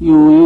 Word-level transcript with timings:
유유 0.00 0.37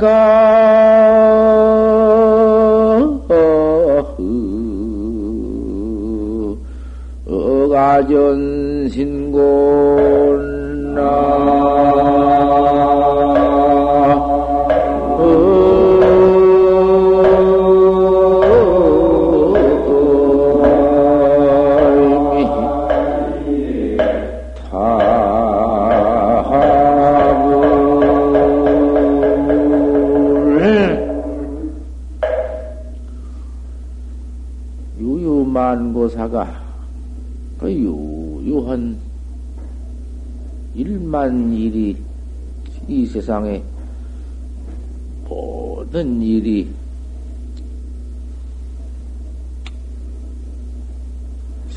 내 0.00 0.37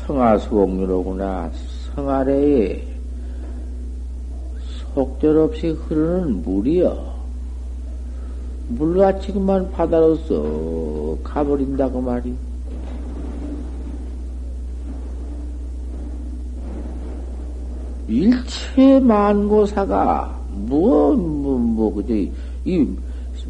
성하수옥류로구나. 0.06 1.50
성아래에 1.94 2.82
속절없이 4.94 5.68
흐르는 5.68 6.42
물이여. 6.42 7.12
물같이 8.68 9.32
그만 9.32 9.70
바다로 9.70 10.16
서 10.16 11.18
가버린다고 11.22 12.00
말이. 12.00 12.34
일체 18.08 19.00
만고사가 19.00 20.40
뭐, 20.50 21.14
뭐, 21.16 21.58
뭐, 21.58 21.94
그저, 21.94 22.14
이 22.64 22.86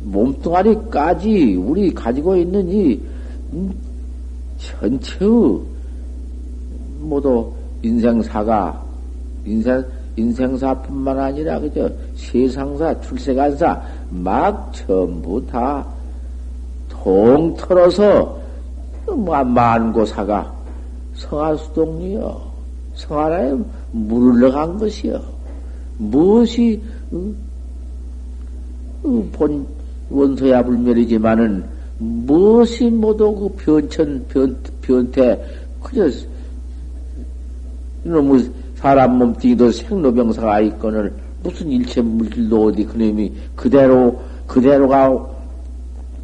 몸뚱아리까지 0.04 1.56
우리 1.56 1.92
가지고 1.92 2.36
있는 2.36 2.68
이, 2.68 3.00
음, 3.52 3.72
전체의 4.58 5.71
모두 7.02 7.52
인생사가, 7.82 8.82
인생, 9.44 9.84
인생사뿐만 10.16 11.18
아니라, 11.18 11.58
그저, 11.58 11.90
세상사, 12.14 13.00
출세간사, 13.00 13.82
막 14.10 14.72
전부 14.72 15.44
다 15.46 15.86
통틀어서, 16.88 18.40
뭐, 19.06 19.44
만고사가 19.44 20.52
성하수동이요. 21.14 22.52
성하라에 22.94 23.54
넣어간 23.92 24.78
것이요. 24.78 25.20
무엇이, 25.98 26.80
응? 27.12 27.34
응, 29.04 29.30
본, 29.32 29.66
원소야 30.10 30.62
불멸이지만은, 30.62 31.64
무엇이 31.98 32.90
모두 32.90 33.34
그 33.34 33.48
변천, 33.56 34.26
변, 34.28 34.56
변태, 34.82 35.44
그저, 35.82 36.08
너무 38.04 38.42
사람 38.74 39.18
몸뚱이도 39.18 39.70
생로병사가 39.70 40.60
있거늘 40.60 41.12
무슨 41.42 41.68
일체 41.70 42.00
물질도 42.00 42.66
어디 42.66 42.84
그놈이 42.84 43.32
그대로, 43.56 44.20
그대로가 44.46 45.28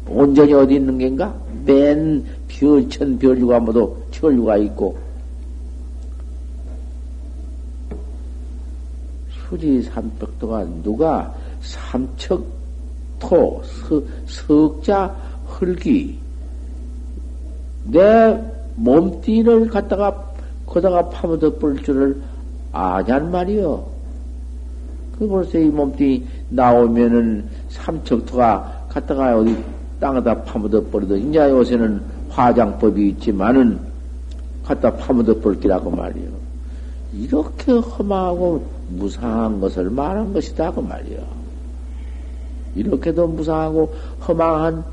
온전히 0.07 0.53
어디 0.53 0.75
있는 0.75 0.97
겐가? 0.97 1.33
맨 1.65 2.23
변천 2.47 3.19
별류가 3.19 3.59
모두 3.59 3.95
천류가 4.11 4.57
있고, 4.57 4.97
수지 9.49 9.81
삼백도가 9.81 10.65
누가 10.83 11.33
삼척 11.61 12.43
토, 13.19 13.61
서, 13.63 14.01
석자 14.25 15.15
흙이 15.47 16.17
내 17.85 18.41
몸띠를 18.75 19.67
갖다가 19.67 20.28
거다가 20.69 21.09
파묻어 21.09 21.55
볼 21.55 21.81
줄을 21.81 22.21
아냔 22.71 23.31
말이요. 23.31 23.83
그 25.17 25.27
벌써 25.27 25.57
이 25.57 25.65
몸띠 25.65 26.23
나오면은 26.49 27.45
삼척토가 27.69 28.85
갖다가 28.87 29.37
어디 29.37 29.57
땅에다 29.99 30.43
파묻어 30.43 30.81
버리도 30.85 31.17
이제 31.17 31.39
요새는 31.39 32.01
화장법이 32.29 33.09
있지만은 33.09 33.79
갖다 34.63 34.95
파묻어 34.95 35.33
볼기라고 35.35 35.89
말이요. 35.89 36.29
이렇게 37.13 37.71
험하고 37.71 38.63
무상한 38.89 39.59
것을 39.59 39.89
말한 39.89 40.31
것이다 40.31 40.71
그 40.71 40.79
말이요. 40.79 41.17
이렇게도 42.75 43.27
무상하고 43.27 43.91
험한 44.27 44.83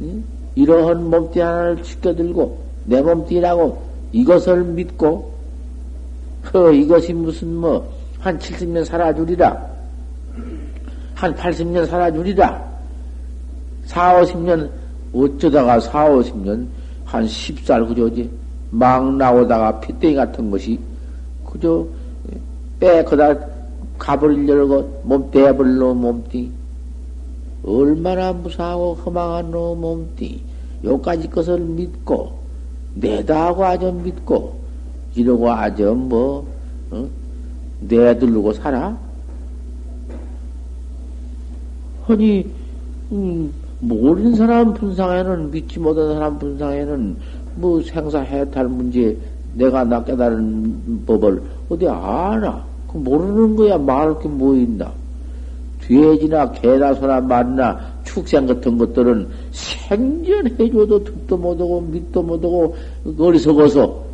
응? 0.00 0.24
이러한 0.56 1.08
몸띠 1.08 1.38
하나를 1.38 1.82
지켜들고 1.84 2.58
내 2.86 3.00
몸띠라고 3.00 3.89
이것을 4.12 4.64
믿고 4.64 5.34
그 6.42 6.74
이것이 6.74 7.12
무슨 7.12 7.54
뭐 7.56 8.00
한 8.20 8.38
70년 8.38 8.84
살아주리라. 8.84 9.70
한 11.14 11.34
80년 11.34 11.86
살아주리라. 11.86 12.70
4, 13.86 14.22
50년 14.22 14.70
어쩌다가 15.12 15.80
4, 15.80 16.10
50년 16.10 16.66
한 17.04 17.26
10살 17.26 17.88
그저지 17.88 18.30
막 18.70 19.16
나오다가 19.16 19.80
피땡이 19.80 20.14
같은 20.14 20.50
것이 20.50 20.78
그저 21.44 21.84
빼 22.78 23.02
그다 23.02 23.34
가버리려고 23.98 25.00
몸 25.02 25.30
대버리려 25.30 25.94
몸띠. 25.94 26.52
얼마나 27.64 28.32
무사하고 28.32 28.94
허망한 28.94 29.50
놈 29.50 29.80
몸띠. 29.80 30.42
요까지 30.84 31.28
것을 31.28 31.58
믿고 31.60 32.39
내다 32.94 33.46
하고 33.46 33.64
아주 33.64 33.92
믿고 33.92 34.58
이러고 35.14 35.50
아주 35.50 35.94
뭐 35.94 36.46
어? 36.90 37.06
내들르고 37.80 38.52
살아? 38.52 38.96
아니 42.08 42.46
음, 43.12 43.52
모르는 43.80 44.34
사람 44.34 44.74
분상에는 44.74 45.50
믿지 45.50 45.78
못하는 45.78 46.14
사람 46.14 46.38
분상에는 46.38 47.16
뭐 47.56 47.82
생사 47.82 48.20
해탈 48.20 48.68
문제 48.68 49.16
내가 49.54 49.84
나 49.84 50.02
깨달은 50.04 51.04
법을 51.06 51.42
어디 51.68 51.88
아나? 51.88 52.64
그 52.88 52.96
모르는 52.98 53.56
거야 53.56 53.78
말할 53.78 54.18
게 54.20 54.28
뭐 54.28 54.54
있나? 54.54 54.92
돼지나 55.80 56.52
개나 56.52 56.94
소나 56.94 57.20
말이나 57.20 57.89
축생 58.12 58.46
같은 58.46 58.76
것들은 58.78 59.28
생전해줘도 59.52 61.04
듣도 61.04 61.36
못하고 61.36 61.80
믿도 61.80 62.22
못하고 62.22 62.76
어리석어서 63.18 64.04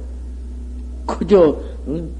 그저 1.06 1.58
응? 1.88 2.10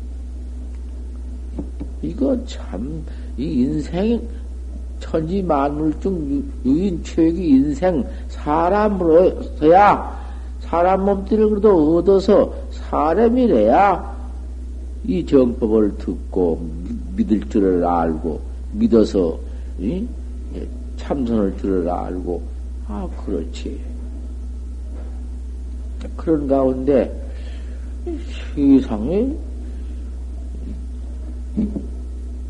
이거 2.02 2.36
참 2.46 3.02
이 3.38 3.62
인생 3.62 4.20
천지 4.98 5.42
만물 5.42 5.92
중 6.00 6.42
유인 6.64 7.02
최기 7.04 7.50
인생 7.50 8.04
사람으로서야 8.28 10.16
사람 10.60 11.04
몸띠를 11.04 11.50
그래도 11.50 11.96
얻어서 11.96 12.52
사람이래야 12.70 14.16
이 15.04 15.24
정법을 15.24 15.98
듣고 15.98 16.66
믿을 17.14 17.40
줄을 17.48 17.84
알고 17.84 18.40
믿어서 18.72 19.38
이? 19.78 20.06
참선을 21.06 21.56
줄을 21.58 21.88
알고 21.88 22.42
아 22.88 23.08
그렇지. 23.24 23.80
그런 26.16 26.46
가운데 26.46 27.12
세상에 28.54 29.32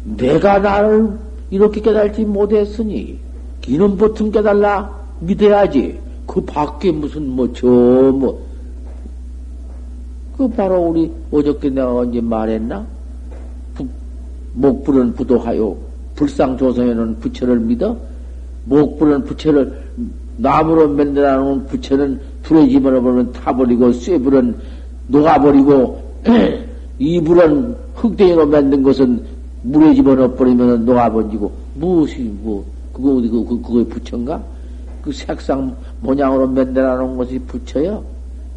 내가 0.05 0.59
나를 0.59 1.19
이렇게 1.51 1.81
깨달지 1.81 2.25
못했으니 2.25 3.19
이는 3.67 3.97
보통 3.97 4.31
깨달라 4.31 4.91
믿어야지. 5.21 5.99
그 6.27 6.41
밖에 6.41 6.91
무슨 6.91 7.29
뭐 7.29 7.53
저 7.53 7.67
뭐. 7.67 8.45
그 10.37 10.49
바로 10.49 10.89
우리 10.89 11.11
어저께 11.31 11.71
내가 11.71 11.95
언제 11.95 12.21
말했나? 12.21 12.87
부, 13.75 13.87
목불은 14.55 15.15
부도하여 15.15 15.77
불상조성에는 16.15 17.21
부처를 17.21 17.61
믿어 17.61 17.97
목불은 18.67 19.25
부처를 19.25 19.73
나무로 20.37 20.89
만들어 20.89 21.37
놓은 21.39 21.67
부처는 21.67 22.21
불에 22.43 22.69
집어넣으면 22.69 23.33
타버리고 23.33 23.93
쇠불은 23.93 24.57
녹아버리고 25.09 26.03
이불은 26.99 27.77
흙덩이로 27.95 28.47
만든 28.47 28.83
것은 28.83 29.23
물에 29.63 29.95
집어넣어버리면 29.95 30.85
녹아버리고 30.85 31.53
무엇이 31.75 32.23
뭐 32.43 32.65
그거 32.93 33.17
어디 33.17 33.29
그, 33.29 33.45
그 33.45 33.61
그거의 33.63 33.85
부처인가? 33.87 34.43
그 35.03 35.13
색상 35.13 35.75
모양으로 36.01 36.47
만들어 36.49 36.97
놓은 36.97 37.17
것이 37.17 37.39
부처요. 37.41 38.03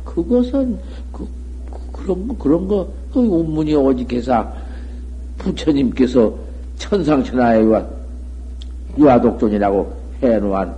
그것은 0.04 0.78
그, 1.12 1.28
그 1.72 1.80
그런 1.92 2.28
거 2.28 2.36
그런 2.38 2.68
거그 2.68 3.20
운문이 3.20 3.76
오직 3.76 4.12
해서 4.14 4.52
부처님께서 5.38 6.34
천상천하에 6.78 7.64
유아독존이라고 8.98 9.99
해놓은 10.22 10.70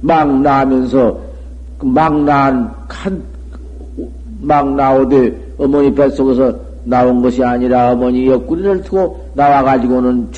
막 0.00 0.40
나면서 0.40 1.18
그막 1.78 2.22
나한 2.22 2.74
막 4.40 4.74
나오되 4.74 5.54
어머니 5.58 5.92
뱃속에서 5.94 6.54
나온 6.84 7.20
것이 7.20 7.42
아니라 7.42 7.92
어머니 7.92 8.26
옆구리를 8.28 8.82
두고 8.82 9.30
나와가지고는 9.34 10.28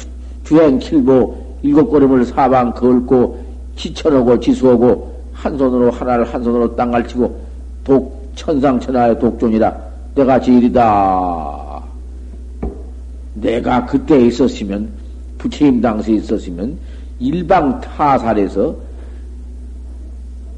주, 0.45 0.61
행 0.61 0.79
킬보 0.79 1.37
일곱 1.62 1.91
걸음을 1.91 2.25
사방 2.25 2.73
걸고 2.73 3.39
지쳐놓고 3.77 4.41
지수하고 4.41 5.15
한 5.33 5.57
손으로 5.57 5.91
하나를 5.91 6.25
한 6.25 6.43
손으로 6.43 6.75
땅갈치고 6.75 7.41
독 7.85 8.33
천상천하의 8.35 9.19
독존이라 9.19 9.77
내가 10.15 10.41
제일이다. 10.41 11.70
내가 13.35 13.87
그때 13.87 14.21
있었으면 14.27 14.91
부처님 15.38 15.81
당시에 15.81 16.17
있었으면 16.17 16.79
일방 17.19 17.81
타살해서 17.81 18.77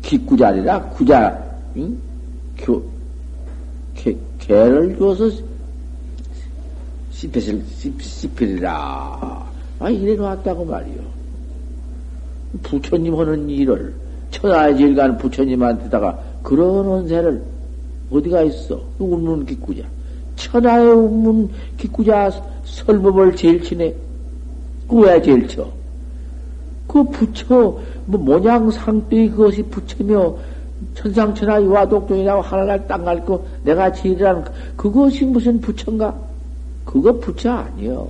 기구자리라 0.03 0.83
구자 0.91 1.39
응? 1.77 1.97
교, 2.57 2.83
개, 3.95 4.17
개를 4.39 4.97
주어서 4.97 5.31
씹히실, 7.23 7.65
씹히리라. 8.01 9.47
아, 9.79 9.91
이래 9.91 10.17
놨다고 10.17 10.65
말이요. 10.65 11.01
부처님 12.63 13.15
하는 13.17 13.49
일을, 13.49 13.95
천하의 14.31 14.77
질간 14.77 15.19
부처님한테다가 15.19 16.19
그런 16.43 16.87
언세를 16.87 17.43
어디가 18.11 18.43
있어? 18.43 18.83
운문 18.99 19.47
기구자. 19.47 19.85
천하의 20.43 20.91
운문 20.93 21.51
기구자 21.77 22.31
설법을 22.65 23.37
제일 23.37 23.63
치네. 23.63 23.95
그왜 24.89 25.23
제일 25.23 25.47
쳐? 25.47 25.69
그 26.87 27.05
부처, 27.05 27.79
뭐, 28.07 28.21
모양 28.21 28.71
상대이 28.71 29.31
그것이 29.31 29.63
부처며, 29.63 30.35
천상천하 30.95 31.63
유화독종이라고 31.63 32.43
하나날 32.43 32.87
땅갈 32.89 33.25
거 33.25 33.45
내가 33.63 33.93
지으라는 33.93 34.45
그것이 34.77 35.25
무슨 35.25 35.61
부처인가? 35.61 36.15
그거 36.85 37.13
부처 37.13 37.53
아니요. 37.53 38.09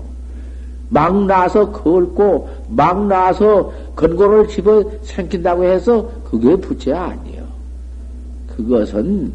막 0.88 1.25
나서 1.26 1.70
걸고 1.70 2.49
막 2.69 3.06
나서 3.06 3.73
건고를 3.94 4.49
집어 4.49 4.82
생긴다고 5.02 5.64
해서 5.64 6.11
그게 6.25 6.56
부처 6.56 6.94
아니요. 6.94 7.44
그것은 8.49 9.32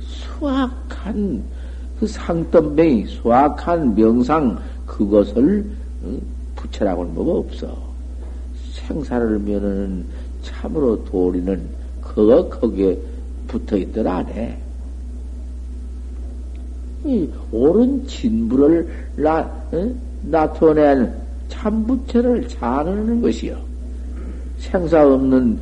수악한 0.00 1.42
그 2.00 2.06
상덤뱅이 2.06 3.04
수악한 3.08 3.94
명상 3.94 4.58
그것을 4.86 5.66
부처라고는 6.56 7.14
뭐가 7.14 7.32
없어. 7.32 7.76
생사를 8.72 9.38
면은 9.38 10.06
참으로 10.42 11.04
도리는 11.04 11.60
그거 12.00 12.48
거기에 12.48 12.98
붙어 13.46 13.76
있들 13.76 14.08
안에. 14.08 14.58
이 17.04 17.28
옳은 17.52 18.06
진부를 18.06 18.88
나, 19.16 19.40
어? 19.72 19.94
나타낸 20.22 21.14
참부처를 21.48 22.48
잘하는 22.48 23.20
것이요. 23.20 23.58
생사 24.56 25.06
없는 25.06 25.58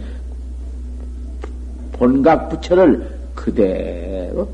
본각 1.92 2.48
부처를 2.48 3.18
그대로 3.34 4.48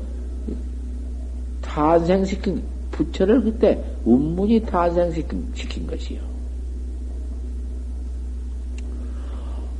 탄생시킨 1.75 2.63
부처를 2.91 3.43
그때 3.43 3.83
운문이 4.05 4.61
탄생시킨 4.61 5.45
시킨 5.53 5.85
것이요. 5.85 6.19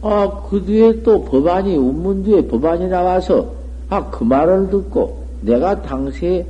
아, 0.01 0.43
그 0.49 0.61
뒤에 0.63 1.01
또 1.03 1.23
법안이, 1.23 1.77
운문 1.77 2.23
뒤에 2.23 2.45
법안이 2.47 2.89
나와서, 2.89 3.53
아, 3.89 4.07
그 4.09 4.23
말을 4.25 4.69
듣고, 4.69 5.25
내가 5.41 5.81
당시에, 5.81 6.45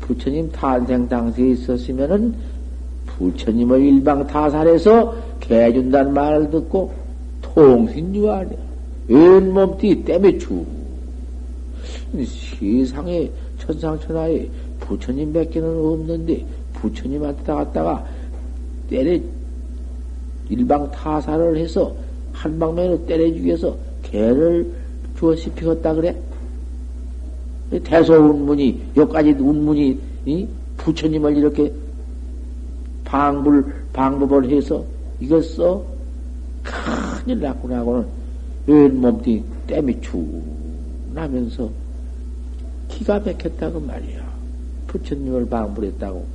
부처님 0.00 0.50
탄생 0.52 1.08
당시에 1.08 1.50
있었으면은, 1.50 2.34
부처님을 3.06 3.82
일방 3.82 4.26
타살해서 4.26 5.14
개준다는 5.40 6.14
말을 6.14 6.50
듣고, 6.50 6.92
통신유하네. 7.42 8.56
왼몸띠 9.08 10.04
땜에 10.04 10.38
추. 10.38 10.64
세상에, 12.14 13.30
천상천하에 13.58 14.48
부처님 14.88 15.32
밖에는 15.32 15.68
없는데, 15.68 16.44
부처님한테 16.72 17.52
갔다가 17.52 18.06
때려 18.88 19.20
일방 20.48 20.90
타살을 20.90 21.58
해서 21.58 21.94
한 22.32 22.58
방면으로 22.58 23.04
때려주기 23.04 23.44
위해서 23.44 23.76
개를 24.02 24.72
주어 25.18 25.36
씹히었다 25.36 25.94
그래? 25.94 26.16
대소운문이, 27.84 28.82
여기까지 28.96 29.30
운문이, 29.32 30.00
이? 30.24 30.48
부처님을 30.78 31.36
이렇게 31.36 31.70
방불, 33.04 33.64
방법을 33.92 34.48
해서 34.50 34.84
이것써 35.20 35.84
큰일 36.62 37.40
났구나 37.40 37.78
하고는 37.78 38.06
왼몸띠 38.66 39.42
땜이 39.66 40.00
축 40.00 40.24
나면서 41.14 41.68
기가 42.88 43.18
막혔다고 43.18 43.80
말이야. 43.80 44.27
부처님을 44.88 45.48
방불했다고. 45.48 46.26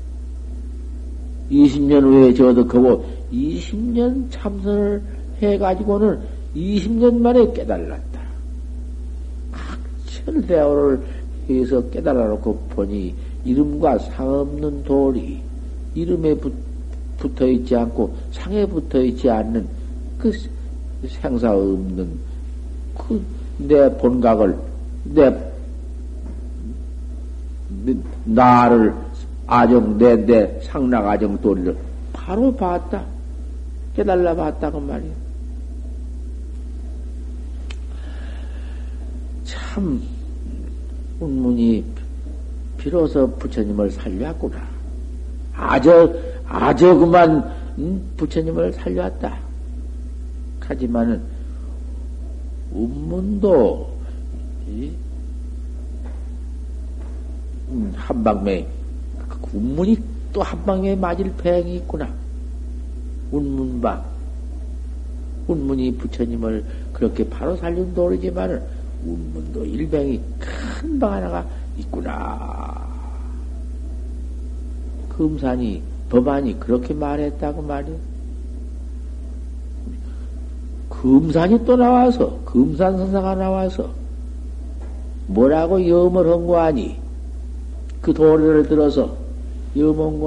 20년 1.51 2.01
후에 2.01 2.33
저도 2.33 2.65
그거 2.65 3.03
20년 3.31 4.25
참선을 4.31 5.01
해가지고는 5.41 6.19
20년 6.55 7.17
만에 7.17 7.51
깨달았다. 7.51 8.21
학철대오를 9.51 11.01
해서 11.49 11.89
깨달아 11.89 12.27
놓고 12.27 12.57
보니 12.69 13.13
이름과 13.43 13.99
상없는 13.99 14.85
돌이 14.85 15.41
이름에 15.93 16.33
붙, 16.35 16.53
붙어 17.17 17.45
있지 17.45 17.75
않고 17.75 18.15
상에 18.31 18.65
붙어 18.65 19.01
있지 19.03 19.29
않는 19.29 19.67
그 20.17 20.31
생사 21.21 21.53
없는 21.53 22.07
그 22.97 23.43
내 23.57 23.89
본각을 23.97 24.57
내 25.03 25.29
나를 28.25 28.93
아정, 29.47 29.97
내내 29.97 30.59
상락 30.61 31.07
아정 31.07 31.39
도리를 31.39 31.77
바로 32.13 32.55
봤다. 32.55 33.03
깨달라 33.95 34.35
봤다고 34.35 34.79
말이야. 34.79 35.11
참, 39.43 40.01
운문이 41.19 41.83
비로소 42.77 43.29
부처님을 43.35 43.91
살려왔구나. 43.91 44.57
아저, 45.55 46.13
아저 46.47 46.95
그만, 46.95 47.51
부처님을 48.17 48.73
살려왔다. 48.73 49.37
하지만은, 50.61 51.21
운문도, 52.71 53.93
음, 57.73 57.91
한방매, 57.95 58.67
운문이 59.51 59.97
또 60.31 60.41
한방에 60.41 60.95
맞을 60.95 61.33
배행이 61.37 61.75
있구나. 61.77 62.07
운문방. 63.31 64.03
운문이 65.47 65.97
부처님을 65.97 66.63
그렇게 66.93 67.27
바로 67.27 67.55
살린 67.57 67.93
도리지만은, 67.93 68.61
운문도 69.05 69.65
일병이 69.65 70.21
큰 70.39 70.99
방 70.99 71.13
하나가 71.13 71.45
있구나. 71.77 72.87
금산이, 75.09 75.81
법안이 76.09 76.59
그렇게 76.59 76.93
말했다고 76.93 77.61
말이야. 77.63 77.95
금산이 80.89 81.65
또 81.65 81.75
나와서, 81.75 82.39
금산 82.45 82.97
선사가 82.97 83.35
나와서, 83.35 83.89
뭐라고 85.27 85.85
염을 85.87 86.31
한 86.31 86.45
거 86.47 86.59
아니? 86.59 87.02
그 88.03 88.13
도리를 88.13 88.67
들어서 88.67 89.15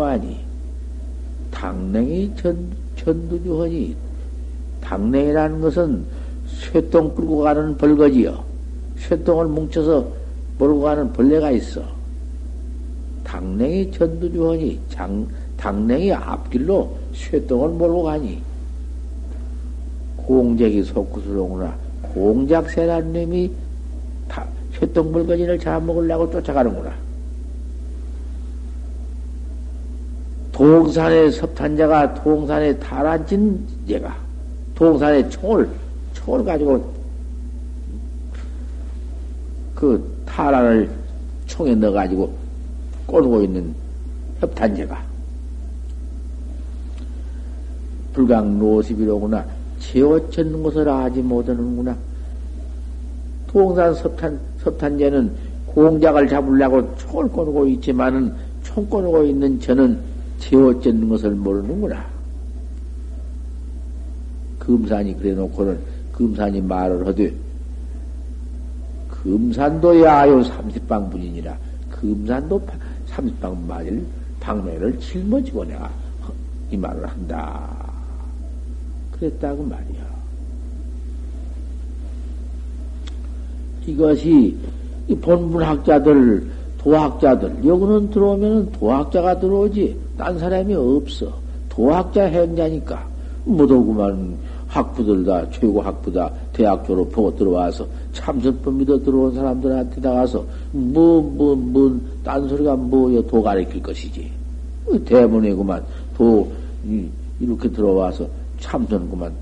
아니? 0.03 0.41
당냉이 1.51 2.33
전, 2.35 2.71
전두주허니, 2.97 3.95
당냉이라는 4.81 5.61
것은 5.61 6.05
쇠똥 6.49 7.15
끌고 7.15 7.41
가는 7.41 7.77
벌거지요. 7.77 8.43
쇠똥을 8.99 9.47
뭉쳐서 9.49 10.09
몰고 10.59 10.81
가는 10.81 11.13
벌레가 11.13 11.51
있어. 11.51 11.83
당냉이 13.25 13.93
전두주허니, 13.93 14.81
장, 14.89 15.27
당냉이 15.59 16.15
앞길로 16.15 16.97
쇠똥을 17.15 17.69
몰고 17.71 18.05
가니. 18.05 18.41
공작이 20.17 20.83
속구스러구나. 20.83 21.77
공작새라는 22.15 23.13
놈이 23.13 23.53
쇠똥 24.79 25.13
물건이를 25.13 25.59
잡아먹으려고 25.59 26.31
쫓아가는구나. 26.31 27.06
동산의 30.57 31.33
섭탄자가 31.33 32.15
동산에 32.15 32.75
달아진 32.79 33.63
얘가 33.87 34.17
동산에 34.75 35.29
총을 35.29 35.69
총을 36.15 36.45
가지고 36.45 36.95
그 39.75 40.17
타란을 40.25 40.89
총에 41.45 41.75
넣어가지고 41.75 42.33
꼬르고 43.05 43.43
있는 43.43 43.75
협탄제가 44.41 44.99
불강 48.15 48.59
노십이로구나. 48.59 49.45
채워쳤는 49.79 50.63
것을 50.63 50.89
아지 50.89 51.21
못하는구나. 51.21 51.95
동산 53.47 53.95
섭탄 53.95 54.41
섭탄제는 54.63 55.31
공작을 55.67 56.27
잡으려고 56.27 56.97
총을 56.97 57.29
꼬르고 57.29 57.67
있지만은 57.67 58.33
총 58.63 58.89
꼬르고 58.89 59.23
있는 59.25 59.61
저는 59.61 60.16
채워졌는 60.39 61.09
것을 61.09 61.31
모르는구나. 61.31 62.07
금산이 64.59 65.17
그래 65.19 65.33
놓고는 65.33 65.79
금산이 66.13 66.61
말을 66.61 67.07
하되 67.07 67.33
금산도 69.09 70.03
야요 70.03 70.43
삼십방 70.43 71.11
분이니라 71.11 71.57
금산도 71.91 72.61
삼십방 73.07 73.67
말일 73.67 74.05
방매를 74.41 74.99
짊어지고 75.01 75.65
내가 75.65 75.91
이 76.71 76.77
말을 76.77 77.07
한다. 77.07 77.69
그랬다고 79.13 79.63
말이야. 79.63 80.07
이것이 83.87 84.57
이 85.09 85.15
본문학자들, 85.15 86.51
도학자들, 86.79 87.65
여기는 87.65 88.11
들어오면 88.11 88.73
도학자가 88.73 89.39
들어오지, 89.39 89.97
딴 90.17 90.39
사람이 90.39 90.75
없어. 90.75 91.33
도학자 91.69 92.25
행자니까. 92.25 93.07
못 93.45 93.71
오구만 93.71 94.37
학부들 94.67 95.25
다, 95.25 95.49
최고 95.51 95.81
학부다, 95.81 96.31
대학 96.53 96.85
졸업하고 96.87 97.35
들어와서 97.37 97.87
참선법 98.13 98.75
믿어 98.75 98.99
들어온 98.99 99.33
사람들한테 99.35 100.01
나가서 100.01 100.45
뭐, 100.73 101.23
뭐, 101.23 101.55
뭐, 101.55 102.01
딴소리가 102.25 102.75
뭐여 102.75 103.23
도 103.23 103.43
가르칠 103.43 103.81
것이지. 103.83 104.31
대문이구만 105.05 105.85
도, 106.17 106.51
이렇게 107.41 107.71
들어와서 107.71 108.27
참선구만 108.61 109.33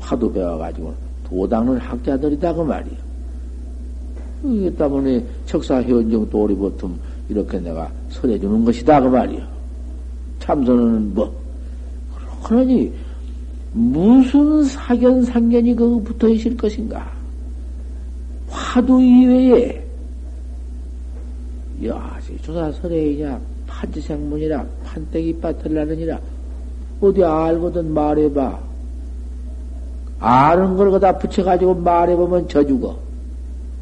화두 0.00 0.32
배워가지고 0.32 0.94
도당은 1.28 1.78
학자들이다 1.78 2.54
그 2.54 2.62
말이야. 2.62 2.96
이기 4.44 4.76
때문에 4.76 5.24
척사 5.46 5.82
현정 5.82 6.28
도리 6.30 6.54
보통 6.54 6.96
이렇게 7.28 7.58
내가 7.58 7.90
설해주는 8.10 8.64
것이다 8.64 9.00
그 9.00 9.08
말이야. 9.08 9.57
참선은 10.48 11.14
뭐 11.14 11.30
그러니 12.42 12.90
무슨 13.74 14.62
사견 14.64 15.22
상견이 15.22 15.74
그 15.74 16.00
붙어 16.00 16.26
있을 16.26 16.56
것인가? 16.56 17.12
화두 18.48 19.02
이외에 19.02 19.86
야, 21.86 22.18
조사 22.40 22.72
설해이냐 22.72 23.38
판지생문이라 23.66 24.64
판때기 24.84 25.38
빠틀라느니라 25.38 26.18
어디 27.02 27.22
알거든 27.22 27.92
말해봐. 27.92 28.58
아는 30.18 30.76
걸 30.76 30.90
갖다 30.90 31.16
붙여가지고 31.16 31.74
말해보면 31.74 32.48
져 32.48 32.66
죽어. 32.66 32.96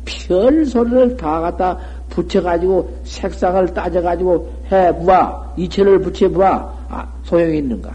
별 0.05 0.67
소리를 0.67 1.17
다 1.17 1.41
갖다 1.41 1.79
붙여가지고 2.17 3.01
색상을 3.05 3.75
따져가지고 3.75 4.51
해봐. 4.73 5.53
이체를 5.59 6.01
붙여봐. 6.01 6.75
아, 6.89 7.13
소용이 7.25 7.59
있는가? 7.59 7.95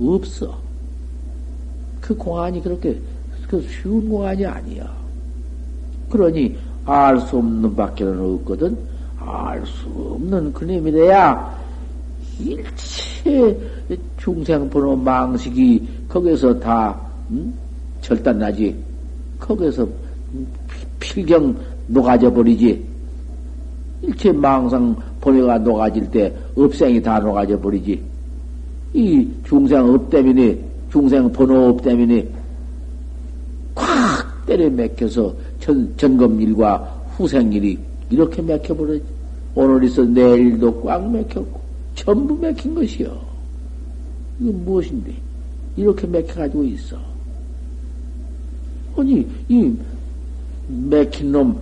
없어. 0.00 0.58
그 2.00 2.16
공안이 2.16 2.60
그렇게 2.62 2.98
그 3.48 3.64
쉬운 3.68 4.08
공안이 4.08 4.44
아니야. 4.44 4.90
그러니 6.10 6.58
알 6.84 7.20
수 7.20 7.36
없는 7.38 7.76
밖에는 7.76 8.34
없거든. 8.34 8.76
알 9.20 9.64
수 9.66 9.86
없는 10.14 10.52
그놈이 10.52 10.90
돼야 10.90 11.56
일체 12.40 13.56
중생번뇌 14.16 14.96
망식이 14.96 16.06
거기서 16.08 16.58
다 16.58 17.00
음? 17.30 17.54
절단나지. 18.00 18.74
거기서 19.38 19.86
필경 20.98 21.54
녹아져 21.90 22.32
버리지. 22.32 22.84
일체 24.02 24.32
망상 24.32 24.96
번뇌가 25.20 25.58
녹아질 25.58 26.10
때 26.10 26.34
업생이 26.56 27.02
다 27.02 27.18
녹아져 27.18 27.58
버리지. 27.60 28.00
이 28.94 29.28
중생 29.44 29.84
업 29.84 30.08
때문에, 30.10 30.58
중생 30.90 31.30
번뇌 31.30 31.68
업 31.68 31.82
때문에 31.82 32.26
콱 33.74 34.46
때려 34.46 34.70
맥혀서 34.70 35.34
전, 35.60 35.92
점검일과 35.96 36.78
후생일이 37.16 37.78
이렇게 38.08 38.42
맥혀버리지. 38.42 39.04
오늘 39.54 39.84
있어 39.84 40.04
내일도 40.04 40.80
꽉 40.82 41.10
맥혔고, 41.10 41.60
전부 41.94 42.36
맥힌 42.38 42.74
것이요. 42.74 43.18
이건 44.40 44.64
무엇인데? 44.64 45.12
이렇게 45.76 46.06
맥혀가지고 46.06 46.64
있어. 46.64 46.96
아니, 48.96 49.26
이 49.48 49.72
맥힌 50.68 51.32
놈, 51.32 51.60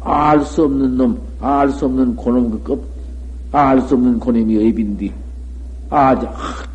알 0.00 0.40
수 0.44 0.64
없는 0.64 0.96
놈, 0.96 1.18
알 1.40 1.70
수 1.70 1.86
없는 1.86 2.16
고놈 2.16 2.50
그 2.50 2.62
급, 2.62 2.84
알 3.52 3.80
수 3.82 3.94
없는 3.94 4.18
고놈이 4.18 4.56
업인디. 4.56 5.12
아, 5.90 6.14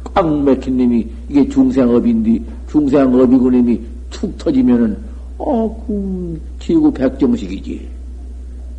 꽉 0.04 0.44
맥힌 0.44 0.78
놈이 0.78 1.08
이게 1.30 1.48
중생업인디, 1.48 2.44
중생업이고 2.70 3.52
놈이 3.52 3.82
툭 4.10 4.38
터지면은, 4.38 4.98
어, 5.38 5.84
그, 5.88 6.40
지구 6.60 6.92
백정식이지. 6.92 7.88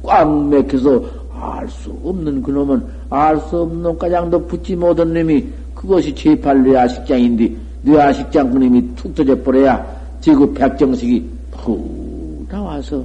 꽉 0.02 0.48
맥혀서 0.48 1.02
알 1.32 1.68
수 1.68 1.90
없는 2.04 2.42
그놈은 2.42 2.82
알 3.10 3.38
수 3.48 3.62
없는 3.62 3.82
놈가장도 3.82 4.46
붙지 4.46 4.76
못한 4.76 5.12
놈이 5.12 5.44
그것이 5.74 6.14
제팔 6.14 6.62
뇌아식장인데, 6.62 7.56
뇌아식장 7.82 8.50
그놈이 8.50 8.94
툭 8.96 9.14
터져 9.14 9.40
버려야 9.42 9.84
지구 10.20 10.52
백정식이 10.52 11.28
푹 11.52 12.46
나와서 12.48 13.04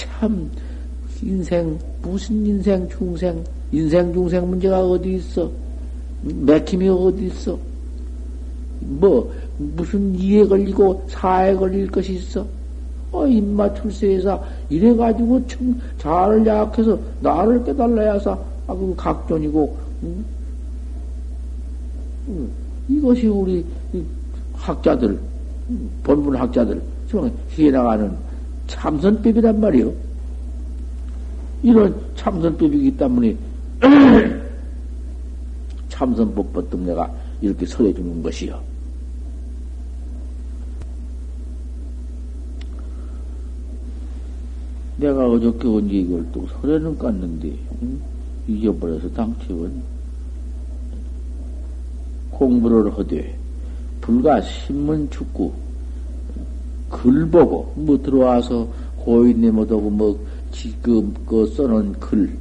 참 0.00 0.50
인생 1.22 1.78
무슨 2.00 2.46
인생 2.46 2.88
중생 2.88 3.44
인생 3.70 4.12
중생 4.12 4.48
문제가 4.48 4.80
어디 4.80 5.16
있어? 5.16 5.50
맥힘이 6.22 6.88
어디 6.88 7.26
있어? 7.26 7.58
뭐 8.80 9.30
무슨 9.58 10.14
이에 10.18 10.44
걸리고 10.46 11.04
사에 11.08 11.54
걸릴 11.54 11.90
것이 11.90 12.14
있어? 12.14 12.46
어, 13.12 13.26
입맞출세에서 13.26 14.42
이래 14.70 14.94
가지고 14.94 15.44
참잘 15.46 16.46
약해서 16.46 16.98
나를 17.20 17.62
깨달아야서 17.64 18.32
아, 18.68 18.74
그 18.74 18.94
각존이고, 18.96 19.76
응? 20.04 20.24
응. 22.28 22.50
이것이 22.88 23.26
우리 23.26 23.64
학자들, 24.54 25.18
본분 26.04 26.36
학자들, 26.36 26.80
지금 27.08 27.30
해 27.58 27.70
나가는 27.70 28.29
참선법이란 28.70 29.60
말이요. 29.60 29.92
이런 31.62 32.00
참선법이기 32.14 32.96
때문에 32.96 33.36
참선법 35.88 36.52
법등 36.52 36.86
내가 36.86 37.12
이렇게 37.40 37.66
설해 37.66 37.92
주는 37.92 38.22
것이요. 38.22 38.58
내가 44.98 45.26
어저께 45.26 45.66
언제 45.66 45.94
이걸 45.94 46.24
또 46.32 46.46
설에는 46.46 46.96
깠는데, 46.96 47.54
응? 47.82 48.00
잊어버려서 48.46 49.10
당초은 49.12 49.82
공부를 52.30 52.96
하되, 52.96 53.36
불과 54.00 54.40
신문 54.42 55.08
축구, 55.10 55.52
글 56.90 57.26
보고, 57.28 57.72
뭐 57.76 57.96
들어와서 58.02 58.66
고인네 58.98 59.50
못하고, 59.50 59.88
뭐, 59.88 60.18
지금 60.50 61.14
그 61.26 61.46
써놓은 61.46 61.92
글, 61.92 62.36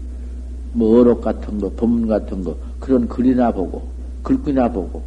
뭐 0.74 1.00
어록 1.00 1.22
같은 1.22 1.60
거, 1.60 1.70
법문 1.78 2.08
같은 2.08 2.44
거, 2.44 2.56
그런 2.80 3.08
글이나 3.08 3.52
보고, 3.52 3.84
글귀나 4.24 4.72
보고, 4.72 5.02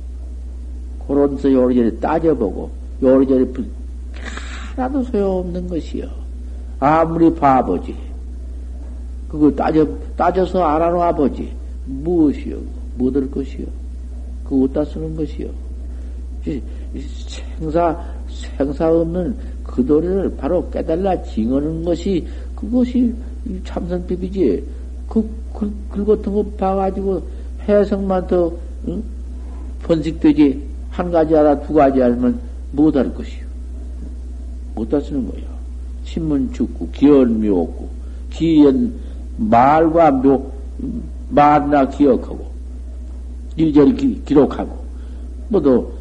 그런 1.06 1.36
서 1.36 1.52
요리저리 1.52 2.00
따져보고, 2.00 2.70
요리저리 3.02 3.52
하나도 4.76 5.02
소용없는 5.04 5.68
것이요. 5.68 6.06
아무리 6.78 7.32
바보지. 7.34 7.94
그거 9.28 9.50
따져, 9.52 9.86
따져서 10.16 10.62
알아놔 10.62 11.12
보지. 11.12 11.52
무엇이요? 11.86 12.56
뭐될 12.96 13.30
것이요? 13.30 13.66
그거 14.44 14.64
어디다 14.64 14.84
쓰는 14.86 15.14
것이요? 15.16 15.48
생사, 17.58 18.04
생사 18.32 18.90
없는 18.90 19.36
그 19.64 19.84
도리를 19.84 20.36
바로 20.36 20.68
깨달라 20.70 21.20
징하는 21.22 21.84
것이, 21.84 22.26
그것이 22.54 23.14
참선법이지. 23.64 24.64
그, 25.08 25.28
그, 25.52 25.72
글 25.90 26.04
같은 26.04 26.32
거 26.32 26.42
봐가지고 26.56 27.22
해석만 27.68 28.26
더, 28.26 28.52
응? 28.88 29.02
번식되지. 29.82 30.72
한 30.90 31.10
가지 31.10 31.34
알아, 31.34 31.60
두 31.60 31.72
가지 31.72 32.02
알면 32.02 32.38
못할 32.72 33.12
것이요. 33.14 33.42
못다 34.74 35.00
쓰는 35.00 35.26
거예요. 35.28 35.46
신문 36.04 36.52
죽고 36.52 36.88
기언 36.92 37.40
묘고 37.40 37.88
기연 38.30 38.92
말과 39.36 40.10
묘 40.10 40.50
말나 41.30 41.88
기억하고 41.88 42.46
일절히 43.56 43.94
기, 43.94 44.22
기록하고 44.24 44.76
뭐도 45.48 45.92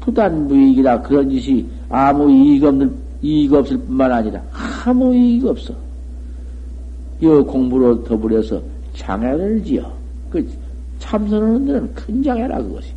부단 0.00 0.48
무익이라 0.48 1.02
그런 1.02 1.28
짓이 1.30 1.66
아무 1.88 2.30
이익 2.30 2.64
없는 2.64 2.94
이익 3.22 3.52
없을 3.52 3.76
뿐만 3.78 4.10
아니라 4.12 4.42
아무 4.84 5.14
이익 5.14 5.46
없어. 5.46 5.74
여 7.22 7.44
공부로 7.44 8.02
더불어서 8.04 8.60
장애를 8.94 9.62
지어. 9.62 9.92
그 10.30 10.46
참선하는 10.98 11.66
데는 11.66 11.94
큰 11.94 12.22
장애라 12.22 12.62
그것이. 12.62 12.92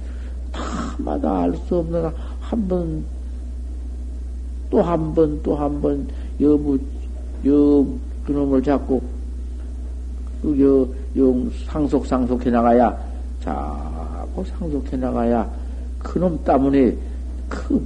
다마다 0.51 1.41
알 1.41 1.53
수 1.67 1.77
없는 1.77 2.09
한 2.39 2.67
번 2.67 3.03
또 4.73 4.81
한 4.81 5.13
번, 5.13 5.39
또 5.43 5.53
한 5.53 5.79
번, 5.79 6.07
여부, 6.41 6.79
여, 7.45 7.85
그놈을 8.25 8.63
잡고, 8.63 8.99
그, 10.41 10.59
여, 10.59 11.21
용, 11.21 11.51
상속, 11.67 12.07
상속해 12.07 12.49
나가야, 12.49 12.97
자꾸 13.39 14.43
상속해 14.43 14.97
나가야, 14.97 15.47
그놈 16.03 16.39
때문에, 16.43 16.95
그, 17.49 17.85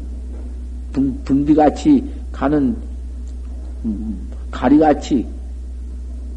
분, 0.91 1.21
분비같이 1.23 2.03
가는, 2.31 2.75
음, 3.85 4.27
가리같이, 4.51 5.25